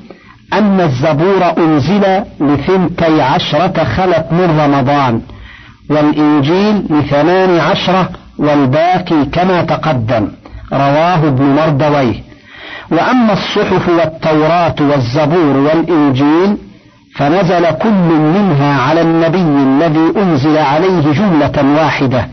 أن 0.52 0.80
الزبور 0.80 1.52
أنزل 1.58 2.04
لثنتي 2.40 3.22
عشرة 3.22 3.84
خلت 3.84 4.26
من 4.32 4.60
رمضان 4.60 5.20
والإنجيل 5.90 6.82
لثمان 6.90 7.58
عشرة 7.60 8.08
والباقي 8.38 9.24
كما 9.32 9.62
تقدم 9.62 10.28
رواه 10.72 11.14
ابن 11.28 11.44
مردويه. 11.44 12.14
وأما 12.90 13.32
الصحف 13.32 13.88
والتوراة 13.88 14.74
والزبور 14.80 15.56
والإنجيل 15.56 16.56
فنزل 17.16 17.70
كل 17.70 18.08
منها 18.36 18.80
على 18.82 19.00
النبي 19.02 19.38
الذي 19.62 20.12
أنزل 20.22 20.58
عليه 20.58 21.00
جملة 21.12 21.82
واحدة 21.82 22.28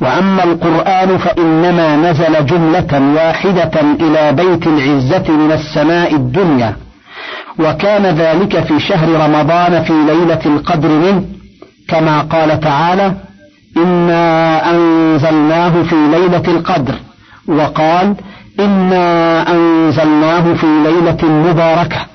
وأما 0.00 0.44
القرآن 0.44 1.18
فإنما 1.18 1.96
نزل 1.96 2.46
جملة 2.46 3.14
واحدة 3.16 3.80
إلى 3.80 4.32
بيت 4.32 4.66
العزة 4.66 5.32
من 5.32 5.52
السماء 5.52 6.14
الدنيا. 6.14 6.76
وكان 7.58 8.06
ذلك 8.06 8.60
في 8.60 8.80
شهر 8.80 9.08
رمضان 9.08 9.82
في 9.82 9.92
ليلة 9.92 10.40
القدر 10.46 10.88
منه. 10.88 11.24
كما 11.88 12.20
قال 12.20 12.60
تعالى 12.60 13.12
إنا 13.76 14.70
أنزلناه 14.70 15.82
في 15.82 15.96
ليلة 15.96 16.42
القدر 16.48 16.94
وقال 17.48 18.14
إنا 18.60 19.44
أنزلناه 19.52 20.54
في 20.54 20.66
ليلة 20.66 21.24
مباركة 21.24 22.06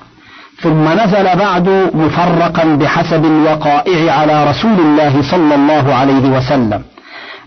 ثم 0.62 0.88
نزل 0.88 1.36
بعد 1.38 1.90
مفرقا 1.94 2.64
بحسب 2.64 3.24
الوقائع 3.24 4.12
على 4.12 4.50
رسول 4.50 4.80
الله 4.80 5.22
صلى 5.30 5.54
الله 5.54 5.94
عليه 5.94 6.28
وسلم. 6.36 6.82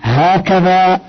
هكذا 0.03 0.99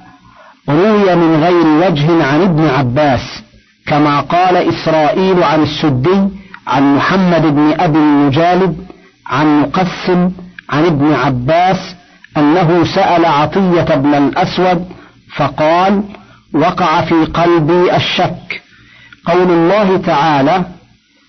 روي 0.69 1.15
من 1.15 1.43
غير 1.45 1.67
وجه 1.67 2.25
عن 2.27 2.43
ابن 2.43 2.67
عباس 2.67 3.43
كما 3.87 4.21
قال 4.21 4.57
إسرائيل 4.57 5.43
عن 5.43 5.63
السدي 5.63 6.21
عن 6.67 6.97
محمد 6.97 7.43
بن 7.43 7.75
أبي 7.81 7.99
المجالد 7.99 8.77
عن 9.27 9.61
مقسم 9.61 10.31
عن 10.71 10.85
ابن 10.87 11.13
عباس 11.15 11.95
أنه 12.37 12.85
سأل 12.85 13.25
عطية 13.25 13.95
بن 13.95 14.15
الأسود 14.15 14.89
فقال 15.37 16.03
وقع 16.55 17.01
في 17.01 17.15
قلبي 17.15 17.97
الشك 17.97 18.63
قول 19.25 19.51
الله 19.51 19.97
تعالى 19.97 20.65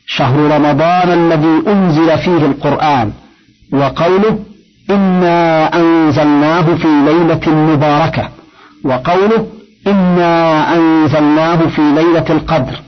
شهر 0.08 0.40
رمضان 0.40 1.12
الذي 1.12 1.64
أنزل 1.68 2.18
فيه 2.18 2.46
القرآن 2.46 3.12
وقوله 3.74 4.40
إنا 4.96 5.70
أنزلناه 5.76 6.62
في 6.76 6.88
ليلة 7.06 7.56
مباركة 7.56 8.30
وقوله 8.84 9.48
إنا 9.88 10.64
أنزلناه 10.76 11.56
في 11.76 11.82
ليلة 11.82 12.26
القدر 12.30 12.80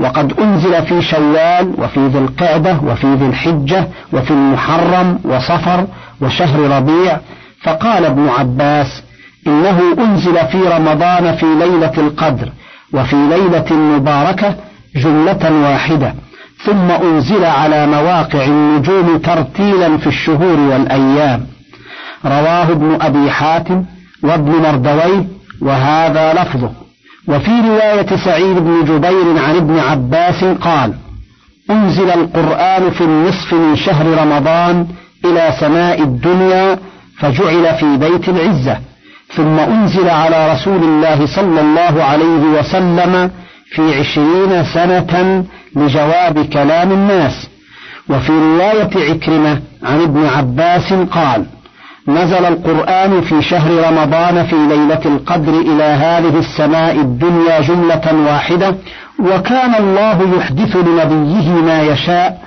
وقد 0.00 0.40
أنزل 0.40 0.82
في 0.86 1.02
شوال 1.02 1.74
وفي 1.78 2.06
ذي 2.06 2.18
القعدة 2.18 2.76
وفي 2.86 3.14
ذي 3.14 3.26
الحجة 3.26 3.88
وفي 4.12 4.30
المحرم 4.30 5.18
وصفر 5.24 5.86
وشهر 6.20 6.60
ربيع 6.76 7.18
فقال 7.62 8.04
ابن 8.04 8.28
عباس 8.38 9.02
إنه 9.46 9.80
أنزل 9.98 10.46
في 10.52 10.58
رمضان 10.58 11.36
في 11.36 11.46
ليلة 11.46 11.92
القدر 11.98 12.48
وفي 12.92 13.16
ليلة 13.16 13.76
مباركة 13.76 14.54
جملة 14.96 15.52
واحدة 15.62 16.14
ثم 16.64 16.90
أنزل 16.90 17.44
على 17.44 17.86
مواقع 17.86 18.44
النجوم 18.44 19.18
ترتيلا 19.18 19.98
في 19.98 20.06
الشهور 20.06 20.60
والأيام. 20.60 21.46
رواه 22.24 22.70
ابن 22.70 22.98
أبي 23.00 23.30
حاتم 23.30 23.84
وابن 24.22 24.52
مردويه 24.52 25.24
وهذا 25.60 26.32
لفظه. 26.32 26.70
وفي 27.28 27.50
رواية 27.50 28.16
سعيد 28.24 28.56
بن 28.58 28.84
جبير 28.84 29.44
عن 29.44 29.56
ابن 29.56 29.78
عباس 29.78 30.44
قال 30.44 30.94
أنزل 31.70 32.10
القرآن 32.10 32.90
في 32.90 33.00
النصف 33.00 33.54
من 33.54 33.76
شهر 33.76 34.06
رمضان 34.06 34.86
إلى 35.24 35.54
سماء 35.60 36.02
الدنيا 36.02 36.78
فجعل 37.18 37.74
في 37.74 37.96
بيت 37.96 38.28
العزة. 38.28 38.78
ثم 39.34 39.58
أنزل 39.58 40.08
على 40.08 40.52
رسول 40.52 40.82
الله 40.82 41.26
صلى 41.26 41.60
الله 41.60 42.04
عليه 42.04 42.58
وسلم 42.58 43.30
في 43.74 43.98
عشرين 44.00 44.64
سنة 44.64 45.44
لجواب 45.76 46.46
كلام 46.52 46.92
الناس. 46.92 47.48
وفي 48.10 48.32
رواية 48.32 48.90
عكرمة 49.10 49.60
عن 49.82 50.00
ابن 50.00 50.26
عباس 50.26 50.92
قال 50.92 51.46
نزل 52.08 52.44
القرآن 52.44 53.20
في 53.20 53.42
شهر 53.42 53.70
رمضان 53.88 54.46
في 54.46 54.56
ليلة 54.56 55.00
القدر 55.06 55.52
إلى 55.60 55.82
هذه 55.82 56.38
السماء 56.38 56.94
الدنيا 56.94 57.60
جملة 57.60 58.14
واحدة 58.26 58.74
وكان 59.18 59.74
الله 59.74 60.36
يحدث 60.38 60.76
لنبيه 60.76 61.48
ما 61.50 61.82
يشاء 61.82 62.38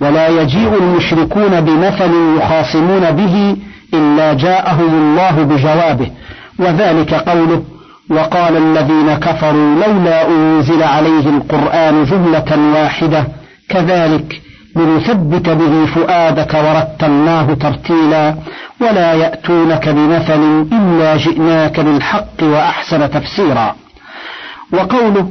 ولا 0.00 0.28
يجيء 0.28 0.74
المشركون 0.74 1.60
بمثل 1.60 2.10
يخاصمون 2.38 3.10
به 3.10 3.56
إلا 3.94 4.32
جاءهم 4.32 4.94
الله 4.94 5.44
بجوابه. 5.44 6.10
وذلك 6.58 7.14
قوله 7.14 7.62
وقال 8.10 8.56
الذين 8.56 9.14
كفروا 9.14 9.74
لولا 9.86 10.28
أنزل 10.28 10.82
عليه 10.82 11.28
القرآن 11.28 12.04
جملة 12.04 12.72
واحدة 12.74 13.26
كذلك 13.68 14.40
لنثبت 14.76 15.48
به 15.48 15.86
فؤادك 15.86 16.54
ورتلناه 16.54 17.54
ترتيلا 17.54 18.34
ولا 18.80 19.12
يأتونك 19.12 19.88
بمثل 19.88 20.66
إلا 20.72 21.16
جئناك 21.16 21.80
بالحق 21.80 22.42
وأحسن 22.42 23.10
تفسيرا. 23.10 23.74
وقوله 24.72 25.28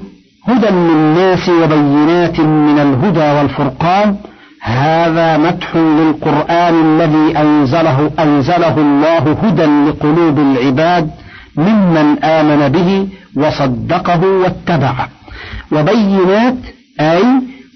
هدى 0.48 0.68
للناس 0.70 1.50
وبينات 1.50 2.40
من 2.40 2.80
الهدى 2.80 3.40
والفرقان 3.40 4.16
هذا 4.62 5.38
مدح 5.38 5.76
للقرآن 5.76 6.76
الذي 6.86 7.38
أنزله 7.38 8.12
أنزله 8.20 8.78
الله 8.78 9.38
هدى 9.44 9.66
لقلوب 9.66 10.40
العباد 10.40 11.10
ممن 11.58 12.24
آمن 12.24 12.70
به 12.70 13.08
وصدقه 13.36 14.26
واتبعه 14.26 15.10
وبينات 15.72 16.58
أي 17.00 17.24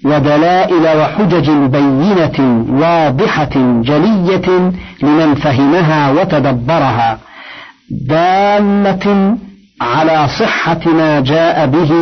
ودلائل 0.04 0.98
وحجج 1.00 1.50
بينة 1.50 2.66
واضحة 2.70 3.82
جلية 3.82 4.72
لمن 5.02 5.34
فهمها 5.34 6.10
وتدبرها 6.10 7.18
دالة 7.90 9.36
على 9.80 10.28
صحة 10.28 10.80
ما 10.86 11.20
جاء 11.20 11.66
به 11.66 11.92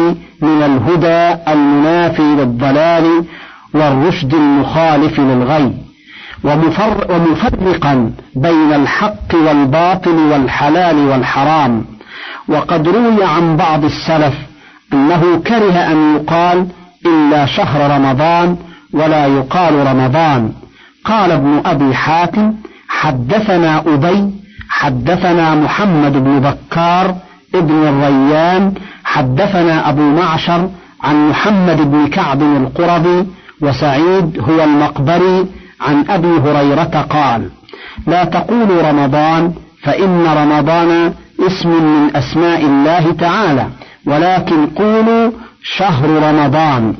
من 0.43 0.63
الهدى 0.63 1.43
المنافي 1.53 2.23
للضلال 2.23 3.25
والرشد 3.75 4.35
المخالف 4.35 5.21
للغي. 5.21 5.73
ومفر 6.47 7.07
ومفرقا 7.13 8.11
بين 8.37 8.73
الحق 8.73 9.31
والباطل 9.35 10.17
والحلال 10.31 10.99
والحرام. 11.09 11.85
وقد 12.49 12.89
روي 12.89 13.25
عن 13.25 13.57
بعض 13.57 13.85
السلف 13.85 14.35
أنه 14.93 15.23
كره 15.47 15.77
أن 15.93 16.17
يقال 16.17 16.67
إلا 17.07 17.47
شهر 17.47 17.91
رمضان 17.97 18.57
ولا 18.93 19.27
يقال 19.27 19.87
رمضان. 19.87 20.53
قال 21.05 21.33
ابن 21.33 21.63
أبي 21.67 21.95
حاتم 21.95 22.55
حدثنا 22.89 23.79
أبي 23.79 24.31
حدثنا 24.69 25.55
محمد 25.55 26.13
بن 26.13 26.41
بكار 26.41 27.15
ابن 27.55 27.75
الريان 27.89 28.75
حدثنا 29.05 29.89
أبو 29.89 30.03
معشر 30.03 30.71
عن 31.03 31.29
محمد 31.29 31.91
بن 31.91 32.07
كعب 32.07 32.43
القرظي 32.43 33.27
وسعيد 33.63 34.41
هو 34.49 34.65
المقبري 34.65 35.47
عن 35.81 36.05
أبي 36.09 36.29
هريرة 36.29 37.07
قال 37.11 37.49
لا 38.07 38.25
تقولوا 38.25 38.91
رمضان 38.91 39.53
فإن 39.83 40.27
رمضان 40.27 41.13
اسم 41.47 41.69
من 41.69 42.17
أسماء 42.17 42.61
الله 42.61 43.13
تعالى 43.13 43.67
ولكن 44.07 44.67
قولوا 44.67 45.31
شهر 45.63 46.11
رمضان. 46.11 46.95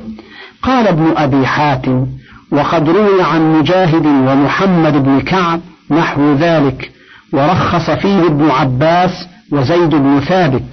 قال 0.61 0.87
ابن 0.87 1.13
أبي 1.17 1.47
حاتم 1.47 2.05
وقد 2.51 2.89
روي 2.89 3.21
عن 3.21 3.59
مجاهد 3.59 4.05
ومحمد 4.05 5.03
بن 5.03 5.19
كعب 5.19 5.59
نحو 5.91 6.33
ذلك 6.33 6.91
ورخص 7.33 7.89
فيه 7.89 8.19
ابن 8.19 8.49
عباس 8.49 9.27
وزيد 9.51 9.89
بن 9.89 10.19
ثابت. 10.19 10.63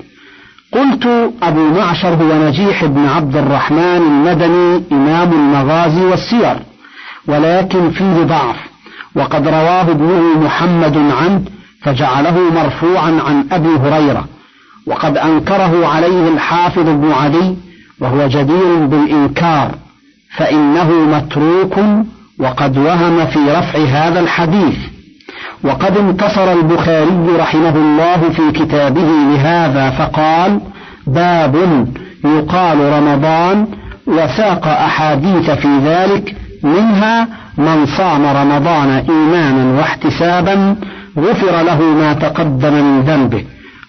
قلت 0.72 1.32
أبو 1.42 1.70
معشر 1.70 2.08
هو 2.08 2.48
نجيح 2.48 2.84
بن 2.84 3.06
عبد 3.06 3.36
الرحمن 3.36 4.02
المدني 4.06 4.82
إمام 4.92 5.32
المغازي 5.32 6.04
والسير. 6.04 6.56
ولكن 7.28 7.90
فيه 7.90 8.24
ضعف 8.24 8.56
وقد 9.16 9.48
رواه 9.48 9.82
ابنه 9.82 10.38
محمد 10.44 10.96
عنه 10.96 11.42
فجعله 11.82 12.50
مرفوعا 12.54 13.20
عن 13.26 13.46
أبي 13.52 13.68
هريرة 13.68 14.24
وقد 14.86 15.18
أنكره 15.18 15.86
عليه 15.86 16.28
الحافظ 16.28 16.88
ابن 16.88 17.12
علي 17.12 17.56
وهو 18.00 18.28
جدير 18.28 18.86
بالإنكار 18.86 19.70
فإنه 20.36 20.90
متروك 20.90 21.78
وقد 22.38 22.78
وهم 22.78 23.26
في 23.26 23.38
رفع 23.38 23.78
هذا 23.78 24.20
الحديث. 24.20 24.76
وقد 25.64 25.96
انتصر 25.96 26.52
البخاري 26.52 27.36
رحمه 27.38 27.76
الله 27.76 28.30
في 28.30 28.52
كتابه 28.52 29.08
لهذا 29.32 29.90
فقال 29.90 30.60
باب 31.06 31.86
يقال 32.24 32.78
رمضان 32.80 33.66
وساق 34.06 34.66
أحاديث 34.66 35.50
في 35.50 35.78
ذلك 35.84 36.36
منها 36.64 37.28
من 37.58 37.86
صام 37.86 38.26
رمضان 38.26 38.88
إيمانا 38.88 39.78
واحتسابا 39.80 40.76
غفر 41.18 41.62
له 41.62 41.80
ما 41.80 42.12
تقدم 42.12 42.72
من 42.72 43.00
ذنبه 43.00 43.44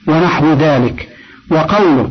ونحو 0.07 0.53
ذلك. 0.53 1.09
وقوله 1.51 2.09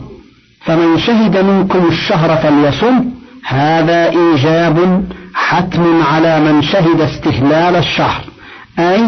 فمن 0.60 0.98
شهد 0.98 1.36
منكم 1.36 1.88
الشهر 1.88 2.36
فليصم 2.36 3.04
هذا 3.46 4.10
إيجاب 4.10 5.04
حتم 5.34 6.02
على 6.12 6.40
من 6.40 6.62
شهد 6.62 7.00
استهلال 7.00 7.76
الشهر 7.76 8.24
أي 8.78 9.02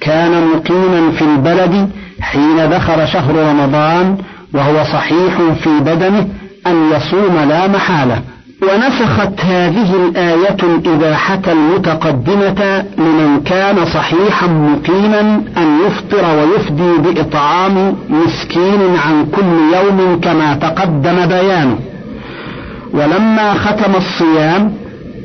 كان 0.00 0.46
مقيما 0.46 1.10
في 1.10 1.22
البلد 1.24 1.90
حين 2.20 2.70
دخل 2.70 3.08
شهر 3.08 3.34
رمضان 3.34 4.18
وهو 4.54 4.84
صحيح 4.84 5.36
في 5.62 5.80
بدنه 5.80 6.28
أن 6.66 6.90
يصوم 6.92 7.48
لا 7.48 7.68
محالة. 7.68 8.22
ونسخت 8.62 9.40
هذه 9.40 9.94
الآية 9.96 10.56
الإباحة 10.62 11.40
المتقدمة 11.48 12.84
لمن 12.98 13.40
كان 13.44 13.84
صحيحا 13.84 14.46
مقيما 14.46 15.20
أن 15.56 15.78
يفطر 15.86 16.24
ويفدي 16.36 16.98
بإطعام 16.98 17.96
مسكين 18.08 18.80
عن 19.06 19.26
كل 19.36 19.76
يوم 19.76 20.20
كما 20.20 20.54
تقدم 20.54 21.26
بيانه. 21.26 21.78
ولما 22.94 23.54
ختم 23.54 23.94
الصيام 23.96 24.72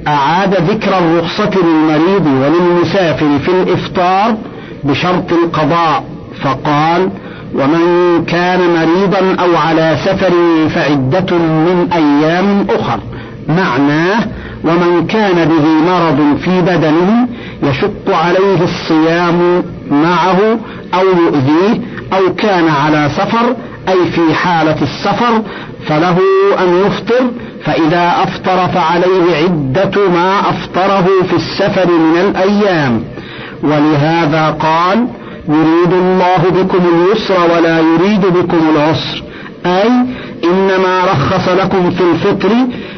أعاد 0.07 0.53
ذكر 0.55 0.97
الرخصة 0.97 1.51
للمريض 1.63 2.27
وللمسافر 2.27 3.39
في 3.39 3.51
الإفطار 3.51 4.35
بشرط 4.83 5.33
القضاء 5.33 6.03
فقال 6.43 7.09
ومن 7.55 8.23
كان 8.25 8.59
مريضا 8.59 9.35
أو 9.43 9.55
على 9.55 9.97
سفر 10.05 10.31
فعدة 10.69 11.37
من 11.37 11.89
أيام 11.93 12.67
أخر 12.69 12.99
معناه 13.47 14.27
ومن 14.63 15.07
كان 15.07 15.45
به 15.45 15.91
مرض 15.91 16.37
في 16.37 16.61
بدنه 16.61 17.27
يشق 17.63 18.15
عليه 18.15 18.63
الصيام 18.63 19.63
معه 19.91 20.59
أو 20.93 21.05
يؤذيه 21.23 21.81
أو 22.13 22.35
كان 22.35 22.67
على 22.69 23.09
سفر 23.17 23.55
أي 23.89 24.11
في 24.11 24.33
حالة 24.33 24.81
السفر 24.81 25.41
فله 25.87 26.17
أن 26.59 26.85
يفطر 26.85 27.31
فإذا 27.63 28.13
أفطر 28.23 28.67
فعليه 28.67 29.35
عدة 29.43 30.09
ما 30.09 30.39
أفطره 30.39 31.07
في 31.29 31.35
السفر 31.35 31.87
من 31.91 32.17
الأيام. 32.21 33.03
ولهذا 33.63 34.49
قال 34.49 35.07
يريد 35.49 35.93
الله 35.93 36.63
بكم 36.63 36.79
اليسر 36.93 37.39
ولا 37.55 37.79
يريد 37.79 38.21
بكم 38.21 38.59
العسر. 38.75 39.23
أي 39.65 39.91
إنما 40.43 41.01
رخص 41.03 41.49
لكم 41.49 41.91
في 41.91 42.03
الفطر 42.03 42.51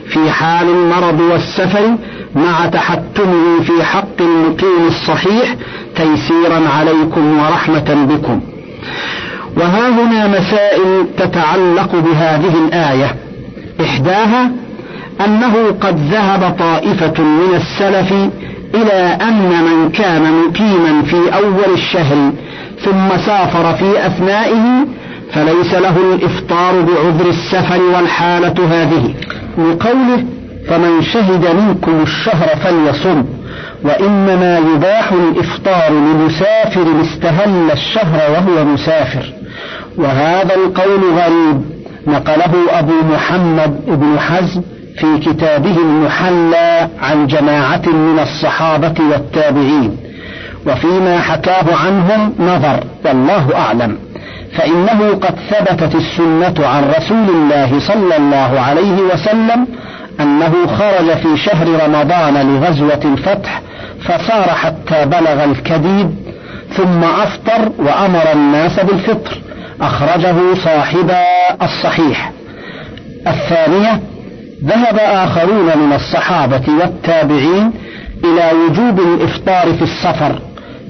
في 0.09 0.31
حال 0.31 0.69
المرض 0.69 1.19
والسفر 1.19 1.95
مع 2.35 2.65
تحتمه 2.65 3.61
في 3.63 3.83
حق 3.83 4.21
المقيم 4.21 4.87
الصحيح 4.87 5.55
تيسيرا 5.95 6.69
عليكم 6.77 7.39
ورحمة 7.39 8.07
بكم. 8.09 8.41
وها 9.57 9.89
هنا 9.89 10.27
مسائل 10.27 11.05
تتعلق 11.17 11.95
بهذه 11.95 12.53
الآية. 12.67 13.15
إحداها 13.81 14.51
أنه 15.25 15.75
قد 15.81 15.99
ذهب 16.11 16.55
طائفة 16.59 17.23
من 17.23 17.55
السلف 17.55 18.13
إلى 18.75 19.17
أن 19.21 19.63
من 19.63 19.91
كان 19.91 20.21
مقيما 20.21 21.01
في 21.01 21.35
أول 21.35 21.73
الشهر 21.73 22.31
ثم 22.85 23.17
سافر 23.25 23.73
في 23.73 24.07
أثنائه 24.07 24.85
فليس 25.33 25.73
له 25.73 25.97
الإفطار 26.13 26.81
بعذر 26.81 27.29
السفر 27.29 27.81
والحالة 27.81 28.55
هذه. 28.71 29.13
لقوله 29.63 30.25
فمن 30.67 31.01
شهد 31.01 31.55
منكم 31.55 32.01
الشهر 32.03 32.47
فليصم 32.47 33.23
وإنما 33.83 34.57
يباح 34.57 35.11
الإفطار 35.11 35.91
لمسافر 35.91 36.85
استهل 37.01 37.71
الشهر 37.71 38.31
وهو 38.31 38.65
مسافر. 38.65 39.33
وهذا 39.97 40.55
القول 40.55 41.03
غريب 41.17 41.61
نقله 42.07 42.79
أبو 42.79 42.93
محمد 43.13 43.85
بن 43.87 44.19
حزم 44.19 44.61
في 44.97 45.17
كتابه 45.17 45.77
المحلى 45.77 46.87
عن 47.01 47.27
جماعة 47.27 47.81
من 47.85 48.19
الصحابة 48.19 48.93
والتابعين 49.11 49.97
وفيما 50.67 51.19
حكاه 51.19 51.65
عنهم 51.75 52.33
نظر 52.39 52.83
والله 53.05 53.55
أعلم. 53.55 53.97
فإنه 54.57 55.09
قد 55.13 55.35
ثبتت 55.49 55.95
السنة 55.95 56.67
عن 56.67 56.83
رسول 56.97 57.29
الله 57.29 57.79
صلى 57.79 58.17
الله 58.17 58.59
عليه 58.59 59.01
وسلم 59.13 59.67
أنه 60.19 60.53
خرج 60.67 61.17
في 61.17 61.37
شهر 61.37 61.67
رمضان 61.85 62.55
لغزوة 62.55 63.01
الفتح 63.05 63.61
فصار 64.01 64.49
حتى 64.49 65.05
بلغ 65.05 65.43
الكديد 65.43 66.15
ثم 66.77 67.03
أفطر 67.03 67.71
وأمر 67.79 68.31
الناس 68.33 68.79
بالفطر 68.79 69.37
أخرجه 69.81 70.35
صاحب 70.63 71.11
الصحيح. 71.61 72.31
الثانية 73.27 74.01
ذهب 74.65 74.99
آخرون 74.99 75.65
من 75.77 75.93
الصحابة 75.95 76.61
والتابعين 76.81 77.71
إلى 78.23 78.51
وجوب 78.57 78.99
الإفطار 78.99 79.73
في 79.73 79.81
السفر 79.81 80.39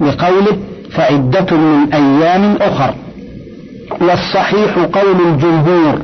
لقوله 0.02 0.58
فعدة 0.92 1.58
من 1.58 1.94
أيام 1.94 2.58
أخر. 2.62 2.94
والصحيح 4.02 4.74
قول 4.94 5.16
الجمهور 5.28 6.02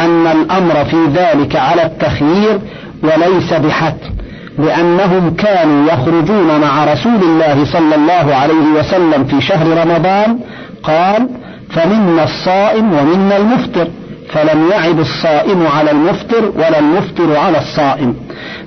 أن 0.00 0.26
الأمر 0.26 0.84
في 0.84 0.96
ذلك 1.14 1.56
على 1.56 1.82
التخيير 1.82 2.58
وليس 3.02 3.52
بحتم 3.52 4.10
لأنهم 4.58 5.34
كانوا 5.36 5.92
يخرجون 5.92 6.60
مع 6.60 6.84
رسول 6.84 7.22
الله 7.22 7.64
صلى 7.64 7.94
الله 7.94 8.34
عليه 8.34 8.78
وسلم 8.78 9.24
في 9.24 9.40
شهر 9.40 9.66
رمضان 9.86 10.38
قال 10.82 11.28
فمنا 11.70 12.24
الصائم 12.24 12.92
ومنا 12.92 13.36
المفطر 13.36 13.88
فلم 14.32 14.70
يعب 14.70 15.00
الصائم 15.00 15.66
على 15.66 15.90
المفطر 15.90 16.52
ولا 16.56 16.78
المفطر 16.78 17.36
على 17.36 17.58
الصائم 17.58 18.14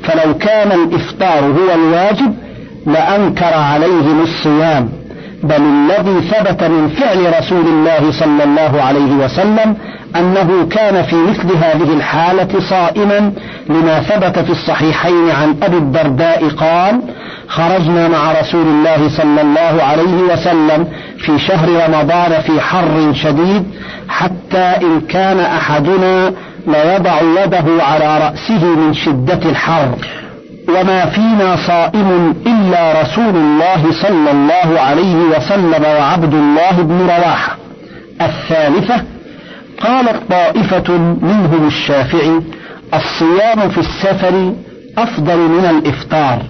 فلو 0.03 0.37
كان 0.37 0.71
الإفطار 0.71 1.39
هو 1.45 1.73
الواجب 1.75 2.35
لأنكر 2.85 3.53
عليهم 3.53 4.21
الصيام 4.21 4.89
بل 5.43 5.61
الذي 5.61 6.27
ثبت 6.27 6.63
من 6.63 6.89
فعل 6.89 7.39
رسول 7.39 7.67
الله 7.67 8.11
صلى 8.11 8.43
الله 8.43 8.81
عليه 8.81 9.11
وسلم 9.25 9.75
أنه 10.15 10.67
كان 10.71 11.03
في 11.03 11.15
مثل 11.15 11.57
هذه 11.57 11.93
الحالة 11.93 12.59
صائما 12.59 13.31
لما 13.69 13.99
ثبت 13.99 14.39
في 14.39 14.49
الصحيحين 14.51 15.29
عن 15.29 15.55
أبي 15.63 15.77
الدرداء 15.77 16.49
قال 16.49 17.01
خرجنا 17.47 18.07
مع 18.07 18.31
رسول 18.41 18.67
الله 18.67 19.09
صلى 19.09 19.41
الله 19.41 19.83
عليه 19.83 20.33
وسلم 20.33 20.87
في 21.17 21.39
شهر 21.39 21.69
رمضان 21.87 22.41
في 22.41 22.61
حر 22.61 23.13
شديد 23.13 23.63
حتى 24.09 24.75
إن 24.81 25.01
كان 25.01 25.39
أحدنا 25.39 26.33
ليضع 26.67 27.21
يده 27.43 27.83
على 27.83 28.17
رأسه 28.17 28.65
من 28.65 28.93
شدة 28.93 29.49
الحر. 29.49 29.89
وما 30.69 31.05
فينا 31.05 31.55
صائم 31.67 32.35
إلا 32.47 33.01
رسول 33.01 33.35
الله 33.35 33.91
صلى 33.91 34.31
الله 34.31 34.79
عليه 34.79 35.15
وسلم 35.15 35.83
وعبد 35.83 36.33
الله 36.33 36.71
بن 36.71 37.01
رواحة. 37.01 37.57
الثالثة 38.21 39.03
قالت 39.81 40.19
طائفة 40.29 40.97
منهم 41.21 41.67
الشافعي 41.67 42.41
الصيام 42.93 43.69
في 43.69 43.77
السفر 43.77 44.53
أفضل 44.97 45.37
من 45.37 45.65
الإفطار 45.65 46.41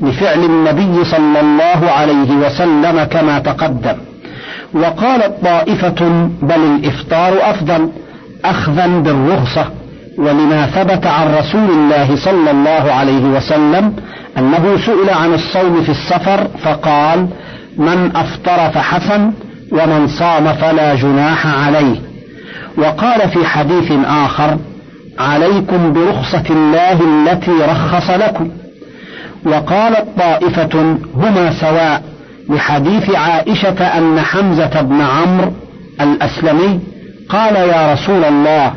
لفعل 0.00 0.44
النبي 0.44 1.04
صلى 1.04 1.40
الله 1.40 1.90
عليه 1.90 2.30
وسلم 2.30 3.04
كما 3.04 3.38
تقدم. 3.38 3.96
وقالت 4.74 5.32
طائفة 5.44 6.28
بل 6.42 6.60
الإفطار 6.60 7.50
أفضل 7.50 7.88
أخذا 8.44 8.86
بالرخصة. 8.86 9.66
ولما 10.18 10.66
ثبت 10.66 11.06
عن 11.06 11.34
رسول 11.34 11.70
الله 11.70 12.16
صلى 12.16 12.50
الله 12.50 12.92
عليه 12.92 13.24
وسلم 13.24 13.96
أنه 14.38 14.76
سئل 14.86 15.10
عن 15.10 15.34
الصوم 15.34 15.82
في 15.82 15.88
السفر 15.88 16.46
فقال 16.62 17.28
من 17.76 18.16
أفطر 18.16 18.70
فحسن 18.70 19.32
ومن 19.72 20.08
صام 20.08 20.52
فلا 20.52 20.94
جناح 20.94 21.66
عليه. 21.66 21.96
وقال 22.78 23.28
في 23.28 23.46
حديث 23.46 23.92
آخر 24.06 24.58
عليكم 25.18 25.92
برخصة 25.92 26.44
الله 26.50 26.92
التي 26.92 27.50
رخص 27.50 28.10
لكم. 28.10 28.50
وقالت 29.46 30.04
طائفة 30.18 30.96
هما 31.14 31.52
سواء. 31.60 32.02
لحديث 32.48 33.10
عائشة 33.14 33.98
أن 33.98 34.20
حمزة 34.20 34.80
بن 34.80 35.00
عمرو 35.00 35.52
الأسلمي 36.00 36.80
قال 37.28 37.56
يا 37.56 37.92
رسول 37.92 38.24
الله 38.24 38.72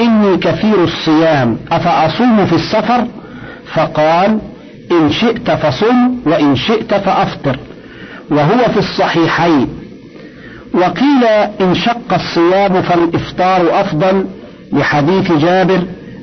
إني 0.00 0.36
كثير 0.36 0.84
الصيام 0.84 1.58
أفأصوم 1.72 2.46
في 2.46 2.54
السفر؟ 2.54 3.06
فقال 3.72 4.38
إن 4.92 5.12
شئت 5.12 5.50
فصم 5.50 6.14
وإن 6.26 6.56
شئت 6.56 6.94
فأفطر. 6.94 7.56
وهو 8.30 8.58
في 8.72 8.78
الصحيحين. 8.78 9.68
وقيل 10.74 11.24
إن 11.60 11.74
شق 11.74 12.14
الصيام 12.14 12.82
فالإفطار 12.82 13.80
أفضل 13.80 14.26
لحديث 14.72 15.32
جابر 15.32 15.82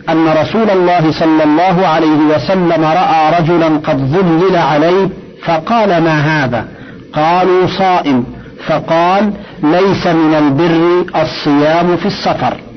أن 0.10 0.28
رسول 0.28 0.70
الله 0.70 1.12
صلى 1.12 1.44
الله 1.44 1.88
عليه 1.88 2.18
وسلم 2.36 2.84
رأى 2.84 3.40
رجلا 3.40 3.68
قد 3.68 3.98
ظلل 3.98 4.56
عليه 4.56 5.10
فقال 5.44 5.90
ما 6.04 6.20
هذا؟ 6.20 6.68
قالوا 7.14 7.68
صائم. 7.68 8.26
فقال 8.68 9.34
ليس 9.64 10.08
من 10.08 10.34
البر 10.34 11.06
الصيام 11.22 11.98
في 11.98 12.06
السفر. 12.06 12.71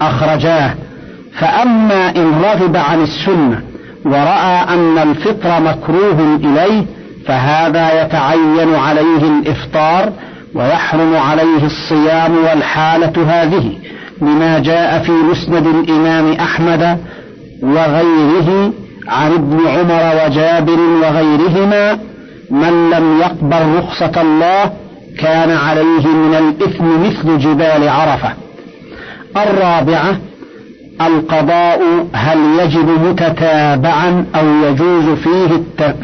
أخرجاه. 0.00 0.74
فأما 1.38 2.16
إن 2.16 2.42
رغب 2.44 2.76
عن 2.76 3.02
السنة 3.02 3.62
ورأى 4.04 4.64
أن 4.68 4.98
الفطر 4.98 5.60
مكروه 5.60 6.36
إليه 6.44 6.84
فهذا 7.26 8.02
يتعين 8.02 8.74
عليه 8.74 9.22
الإفطار 9.22 10.12
ويحرم 10.54 11.16
عليه 11.16 11.64
الصيام 11.64 12.36
والحالة 12.36 13.12
هذه 13.26 13.72
لما 14.22 14.58
جاء 14.58 15.02
في 15.02 15.12
مسند 15.12 15.66
الإمام 15.66 16.32
أحمد 16.32 16.98
وغيره 17.62 18.72
عن 19.08 19.32
ابن 19.32 19.60
عمر 19.66 20.24
وجابر 20.24 20.80
وغيرهما 20.80 21.98
من 22.50 22.90
لم 22.90 23.20
يقبل 23.20 23.78
رخصة 23.78 24.20
الله 24.20 24.72
كان 25.18 25.50
عليه 25.50 26.06
من 26.06 26.34
الإثم 26.34 26.84
مثل 27.04 27.38
جبال 27.38 27.88
عرفة 27.88 28.32
الرابعة 29.36 30.16
القضاء 31.00 31.80
هل 32.12 32.38
يجب 32.60 32.88
متتابعا 32.88 34.26
أو 34.34 34.46
يجوز 34.46 35.18
فيه 35.18 35.62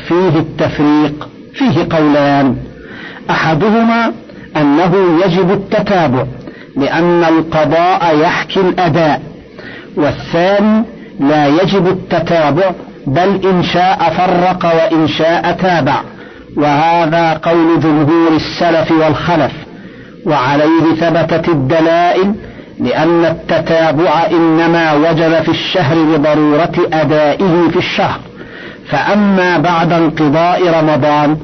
فيه 0.09 0.39
التفريق؟ 0.39 1.29
فيه 1.55 1.87
قولان. 1.91 2.57
أحدهما 3.31 4.13
أنه 4.57 5.21
يجب 5.25 5.51
التتابع 5.51 6.25
لأن 6.77 7.25
القضاء 7.25 8.19
يحكي 8.21 8.61
الأداء. 8.61 9.23
والثاني 9.97 10.85
لا 11.21 11.47
يجب 11.47 11.87
التتابع 11.87 12.71
بل 13.07 13.41
إن 13.45 13.63
شاء 13.63 14.13
فرق 14.17 14.65
وإن 14.65 15.09
شاء 15.09 15.53
تابع. 15.53 16.03
وهذا 16.57 17.33
قول 17.33 17.81
جمهور 17.81 18.37
السلف 18.37 18.93
والخلف. 18.93 19.53
وعليه 20.27 20.95
ثبتت 21.01 21.49
الدلائل 21.49 22.35
لأن 22.81 23.25
التتابع 23.25 24.27
إنما 24.31 24.93
وجب 24.93 25.43
في 25.43 25.49
الشهر 25.49 25.97
بضرورة 25.97 26.73
أدائه 26.93 27.69
في 27.71 27.77
الشهر. 27.77 28.21
فأما 28.89 29.59
بعد 29.59 29.93
انقضاء 29.93 30.81
رمضان 30.81 31.37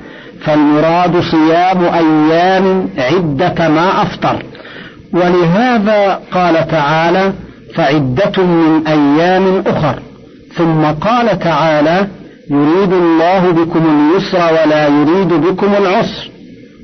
فالمراد 0.45 1.21
صيام 1.21 1.85
أيام 1.85 2.89
عدة 2.99 3.69
ما 3.69 4.03
أفطر. 4.03 4.43
ولهذا 5.13 6.21
قال 6.33 6.69
تعالى 6.69 7.33
فعدة 7.75 8.43
من 8.43 8.87
أيام 8.87 9.63
أخر. 9.67 9.99
ثم 10.55 10.85
قال 10.85 11.39
تعالى 11.39 12.07
يريد 12.51 12.93
الله 12.93 13.51
بكم 13.51 14.11
اليسر 14.13 14.53
ولا 14.53 14.89
يريد 14.89 15.29
بكم 15.29 15.75
العسر. 15.79 16.31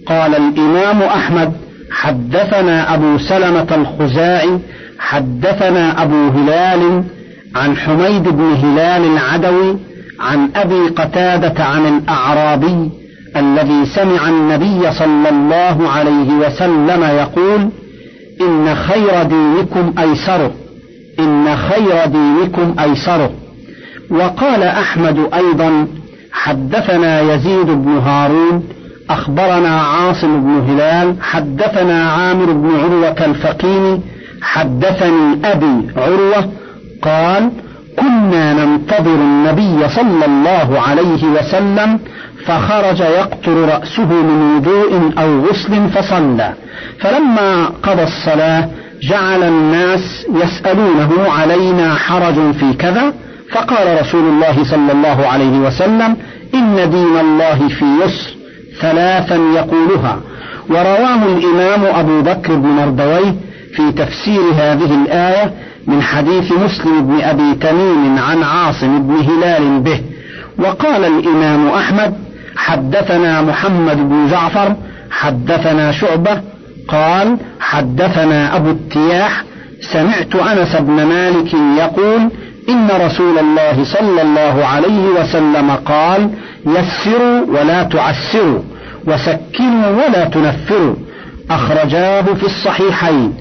قال 0.07 0.35
الإمام 0.35 1.03
أحمد 1.03 1.53
حدثنا 1.91 2.95
أبو 2.95 3.19
سلمة 3.19 3.67
الخزاعي 3.75 4.59
حدثنا 4.99 6.03
أبو 6.03 6.29
هلال 6.29 7.05
عن 7.57 7.77
حميد 7.77 8.23
بن 8.23 8.53
هلال 8.53 9.05
العدوي 9.05 9.77
عن 10.21 10.51
أبي 10.57 10.89
قتادة 10.89 11.65
عن 11.65 11.87
الأعرابي 11.87 12.91
الذي 13.37 13.87
سمع 13.87 14.29
النبي 14.29 14.93
صلى 14.93 15.29
الله 15.29 15.89
عليه 15.89 16.33
وسلم 16.33 17.03
يقول 17.03 17.69
إن 18.41 18.75
خير 18.75 19.23
دينكم 19.23 19.95
أيسره 19.99 20.53
إن 21.19 21.57
خير 21.57 22.07
دينكم 22.07 22.75
أيسره. 22.81 23.31
وقال 24.11 24.63
أحمد 24.63 25.19
أيضا 25.35 25.87
حدثنا 26.33 27.21
يزيد 27.21 27.67
بن 27.67 27.99
هارون 27.99 28.65
أخبرنا 29.11 29.81
عاصم 29.81 30.41
بن 30.41 30.71
هلال 30.71 31.17
حدثنا 31.23 32.13
عامر 32.13 32.53
بن 32.53 32.71
عروة 32.81 33.25
الفقيم 33.25 34.03
حدثني 34.43 35.39
أبي 35.45 35.89
عروة 35.97 36.53
قال 37.03 37.51
كنا 37.99 38.53
ننتظر 38.53 39.15
النبي 39.15 39.89
صلى 39.89 40.25
الله 40.27 40.81
عليه 40.81 41.25
وسلم 41.25 41.99
فخرج 42.47 43.01
يقطر 43.01 43.53
رأسه 43.53 44.13
من 44.13 44.57
وضوء 44.57 45.13
أو 45.19 45.41
غسل 45.41 45.89
فصلى. 45.89 46.55
فلما 47.01 47.67
قضى 47.83 48.03
الصلاة 48.03 48.69
جعل 49.03 49.43
الناس 49.43 50.27
يسألونه 50.43 51.33
علينا 51.39 51.95
حرج 51.95 52.53
في 52.53 52.73
كذا 52.73 53.13
فقال 53.53 54.01
رسول 54.01 54.25
الله 54.29 54.65
صلى 54.65 54.93
الله 54.93 55.27
عليه 55.27 55.59
وسلم 55.59 56.17
إن 56.55 56.91
دين 56.91 57.17
الله 57.21 57.69
في 57.69 57.85
يسر. 58.05 58.40
ثلاثا 58.81 59.37
يقولها. 59.55 60.21
ورواه 60.71 61.25
الإمام 61.25 61.85
أبو 61.85 62.21
بكر 62.23 62.57
بن 62.57 62.69
مردويه 62.69 63.35
في 63.77 63.93
تفسير 63.93 64.41
هذه 64.55 64.95
الآية 65.05 65.53
من 65.87 66.03
حديث 66.03 66.53
مسلم 66.53 67.07
بن 67.07 67.21
أبي 67.21 67.55
تميم 67.55 68.19
عن 68.19 68.43
عاصم 68.43 69.03
بن 69.03 69.15
هلال 69.15 69.81
به. 69.81 70.01
وقال 70.59 71.05
الإمام 71.05 71.69
أحمد 71.69 72.15
حدثنا 72.57 73.43
محمد 73.43 73.97
بن 74.09 74.29
جعفر 74.31 74.77
حدثنا 75.11 75.93
شعبة 75.93 76.41
قال 76.89 77.37
حدثنا 77.61 78.57
أبو 78.57 78.71
التياح 78.71 79.45
سمعت 79.93 80.37
أنس 80.37 80.77
بن 80.77 81.05
مالك 81.05 81.55
يقول 81.79 82.31
إن 82.71 82.89
رسول 83.07 83.39
الله 83.39 83.85
صلى 83.85 84.23
الله 84.23 84.67
عليه 84.67 85.05
وسلم 85.21 85.71
قال 85.71 86.31
يسروا 86.67 87.41
ولا 87.49 87.83
تعسروا 87.83 88.63
وسكنوا 89.07 89.91
ولا 89.91 90.25
تنفروا. 90.25 90.95
أخرجاه 91.51 92.23
في 92.23 92.47
الصحيحين. 92.47 93.35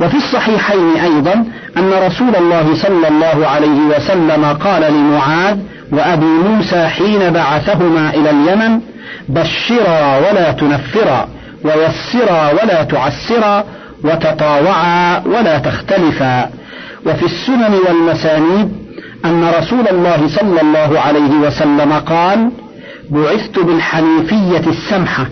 وفي 0.00 0.16
الصحيحين 0.16 0.96
أيضا 0.96 1.44
أن 1.76 1.90
رسول 2.06 2.36
الله 2.36 2.74
صلى 2.74 3.08
الله 3.08 3.46
عليه 3.46 3.80
وسلم 3.96 4.44
قال 4.44 4.92
لمعاذ 4.92 5.58
وأبي 5.92 6.26
موسى 6.48 6.86
حين 6.86 7.30
بعثهما 7.30 8.10
إلى 8.14 8.30
اليمن 8.30 8.80
بشرا 9.28 10.18
ولا 10.18 10.52
تنفرا 10.52 11.28
ويسرا 11.64 12.50
ولا 12.50 12.82
تعسرا 12.82 13.64
وتطاوعا 14.04 15.22
ولا 15.26 15.58
تختلفا. 15.58 16.59
وفي 17.06 17.24
السنن 17.26 17.74
والمسانيد 17.88 18.72
أن 19.24 19.50
رسول 19.58 19.88
الله 19.88 20.28
صلى 20.28 20.60
الله 20.60 21.00
عليه 21.00 21.34
وسلم 21.46 21.92
قال 21.92 22.50
بعثت 23.10 23.58
بالحنيفية 23.58 24.62
السمحة 24.70 25.26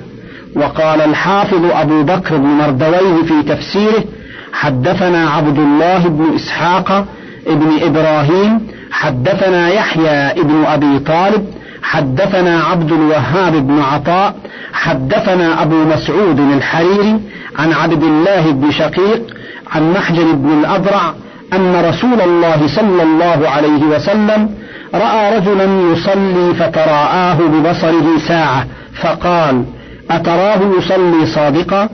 وقال 0.56 1.00
الحافظ 1.00 1.64
أبو 1.72 2.02
بكر 2.02 2.36
بن 2.36 2.46
مردويه 2.46 3.22
في 3.26 3.42
تفسيره 3.42 4.04
حدثنا 4.52 5.30
عبد 5.30 5.58
الله 5.58 6.08
بن 6.08 6.34
إسحاق 6.36 7.04
ابن 7.46 7.78
إبراهيم 7.82 8.60
حدثنا 8.90 9.68
يحيى 9.68 10.10
ابن 10.40 10.64
أبي 10.66 10.98
طالب 10.98 11.46
حدثنا 11.82 12.60
عبد 12.62 12.92
الوهاب 12.92 13.52
بن 13.66 13.78
عطاء 13.80 14.34
حدثنا 14.72 15.62
أبو 15.62 15.84
مسعود 15.84 16.40
الحريري 16.40 17.20
عن 17.58 17.72
عبد 17.72 18.02
الله 18.02 18.50
بن 18.50 18.70
شقيق 18.70 19.22
عن 19.70 19.92
محجن 19.92 20.32
بن 20.32 20.58
الأضرع 20.60 21.14
أن 21.52 21.84
رسول 21.88 22.20
الله 22.20 22.66
صلى 22.66 23.02
الله 23.02 23.48
عليه 23.48 23.82
وسلم 23.84 24.50
رأى 24.94 25.38
رجلا 25.38 25.64
يصلي 25.92 26.54
فتراءاه 26.54 27.34
ببصره 27.34 28.18
ساعة 28.28 28.66
فقال 29.02 29.64
أتراه 30.10 30.60
يصلي 30.78 31.26
صادقا؟ 31.26 31.88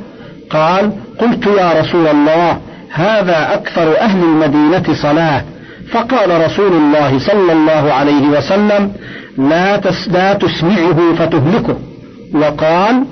قال 0.50 0.92
قلت 1.18 1.46
يا 1.46 1.80
رسول 1.80 2.06
الله 2.06 2.58
هذا 2.90 3.54
أكثر 3.54 3.98
أهل 3.98 4.22
المدينة 4.22 4.94
صلاة. 5.02 5.44
فقال 5.90 6.44
رسول 6.46 6.72
الله 6.72 7.18
صلى 7.18 7.52
الله 7.52 7.92
عليه 7.92 8.28
وسلم 8.28 8.92
لا 9.38 9.80
لا 10.12 10.34
تسمعه 10.34 11.14
فتهلكه. 11.18 11.76
وقال 12.34 13.04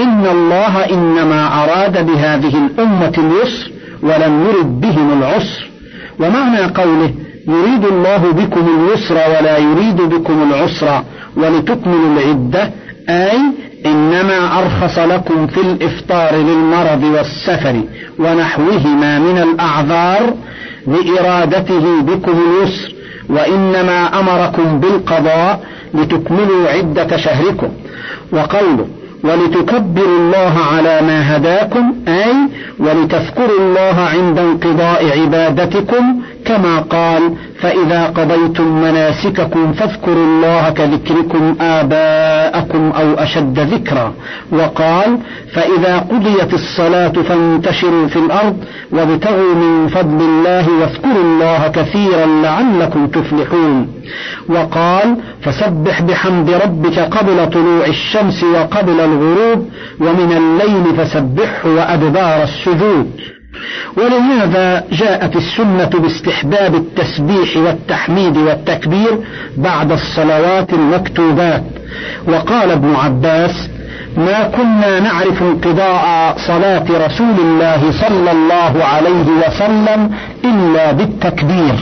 إن 0.00 0.26
الله 0.26 0.84
إنما 0.92 1.64
أراد 1.64 2.06
بهذه 2.06 2.66
الأمة 2.66 3.12
اليسر 3.18 3.70
ولم 4.02 4.46
يرد 4.48 4.80
بهم 4.80 5.22
العسر. 5.22 5.73
ومعنى 6.20 6.60
قوله 6.64 7.10
يريد 7.48 7.84
الله 7.84 8.16
بكم 8.32 8.66
اليسر 8.78 9.14
ولا 9.14 9.58
يريد 9.58 9.96
بكم 9.96 10.42
العسر 10.50 11.02
ولتكملوا 11.36 12.16
العدة 12.16 12.70
أي 13.08 13.38
إنما 13.86 14.58
أرخص 14.58 14.98
لكم 14.98 15.46
في 15.46 15.60
الإفطار 15.60 16.36
للمرض 16.36 17.04
والسفر 17.04 17.80
ونحوهما 18.18 19.18
من 19.18 19.38
الأعذار 19.38 20.34
لإرادته 20.86 22.00
بكم 22.00 22.32
اليسر 22.32 22.94
وإنما 23.28 24.20
أمركم 24.20 24.80
بالقضاء 24.80 25.60
لتكملوا 25.94 26.68
عدة 26.68 27.16
شهركم. 27.16 27.68
وقوله 28.32 28.86
ولتكبروا 29.24 30.18
الله 30.18 30.54
على 30.72 31.00
ما 31.02 31.36
هداكم 31.36 31.94
أي 32.08 32.34
ولتذكروا 32.78 33.58
الله 33.60 33.96
عند 34.14 34.38
انقضاء 34.38 35.20
عبادتكم 35.20 36.20
كما 36.44 36.78
قال 36.80 37.34
فإذا 37.64 38.06
قضيتم 38.06 38.82
مناسككم 38.82 39.72
فاذكروا 39.72 40.26
الله 40.26 40.70
كذكركم 40.70 41.56
آباءكم 41.60 42.90
أو 42.90 43.14
أشد 43.14 43.58
ذكرا. 43.58 44.14
وقال 44.52 45.18
فإذا 45.54 45.98
قضيت 45.98 46.54
الصلاة 46.54 47.12
فانتشروا 47.28 48.06
في 48.06 48.18
الأرض 48.18 48.56
وابتغوا 48.92 49.54
من 49.54 49.88
فضل 49.88 50.20
الله 50.24 50.64
واذكروا 50.80 51.24
الله 51.24 51.68
كثيرا 51.68 52.26
لعلكم 52.26 53.06
تفلحون. 53.06 53.88
وقال 54.48 55.16
فسبح 55.42 56.02
بحمد 56.02 56.50
ربك 56.50 56.98
قبل 56.98 57.50
طلوع 57.50 57.86
الشمس 57.86 58.44
وقبل 58.44 59.00
الغروب 59.00 59.68
ومن 60.00 60.30
الليل 60.32 60.84
فسبحه 60.96 61.68
وأدبار 61.68 62.42
السجود. 62.42 63.10
ولهذا 63.96 64.84
جاءت 64.92 65.36
السنة 65.36 65.90
باستحباب 66.02 66.74
التسبيح 66.74 67.56
والتحميد 67.56 68.36
والتكبير 68.36 69.18
بعد 69.56 69.92
الصلوات 69.92 70.72
المكتوبات. 70.72 71.62
وقال 72.28 72.70
ابن 72.70 72.94
عباس 72.94 73.68
ما 74.16 74.42
كنا 74.42 75.00
نعرف 75.00 75.42
انقضاء 75.42 76.34
صلاة 76.46 76.84
رسول 77.06 77.36
الله 77.38 77.92
صلى 77.92 78.30
الله 78.32 78.84
عليه 78.84 79.26
وسلم 79.46 80.10
إلا 80.44 80.92
بالتكبير. 80.92 81.74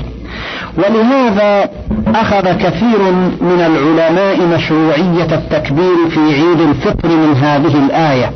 ولهذا 0.77 1.71
أخذ 2.15 2.53
كثير 2.59 3.13
من 3.41 3.61
العلماء 3.61 4.47
مشروعية 4.57 5.35
التكبير 5.35 6.11
في 6.11 6.21
عيد 6.21 6.61
الفطر 6.61 7.09
من 7.09 7.37
هذه 7.37 7.85
الآية. 7.87 8.31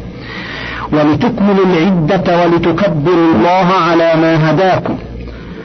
ولتكملوا 0.92 1.66
العدة 1.66 2.44
ولتكبروا 2.44 3.34
الله 3.34 3.68
على 3.88 4.14
ما 4.16 4.50
هداكم. 4.50 4.98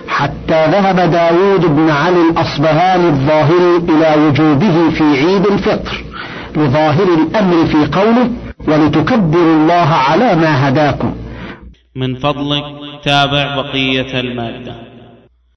حتى 0.08 0.66
ذهب 0.66 0.96
داود 0.96 1.66
بن 1.76 1.90
علي 1.90 2.22
الأصبهاني 2.30 3.10
الظاهري 3.10 3.78
إلى 3.90 4.28
وجوبه 4.28 4.90
في 4.90 5.04
عيد 5.04 5.46
الفطر 5.48 6.04
لظاهر 6.56 7.04
الأمر 7.04 7.66
في 7.66 8.00
قوله 8.00 8.30
ولتكبروا 8.68 9.56
الله 9.56 9.90
على 10.10 10.36
ما 10.36 10.70
هداكم. 10.70 11.14
من 11.96 12.16
فضلك 12.16 12.64
تابع 13.04 13.56
بقية 13.56 14.20
المادة. 14.20 14.91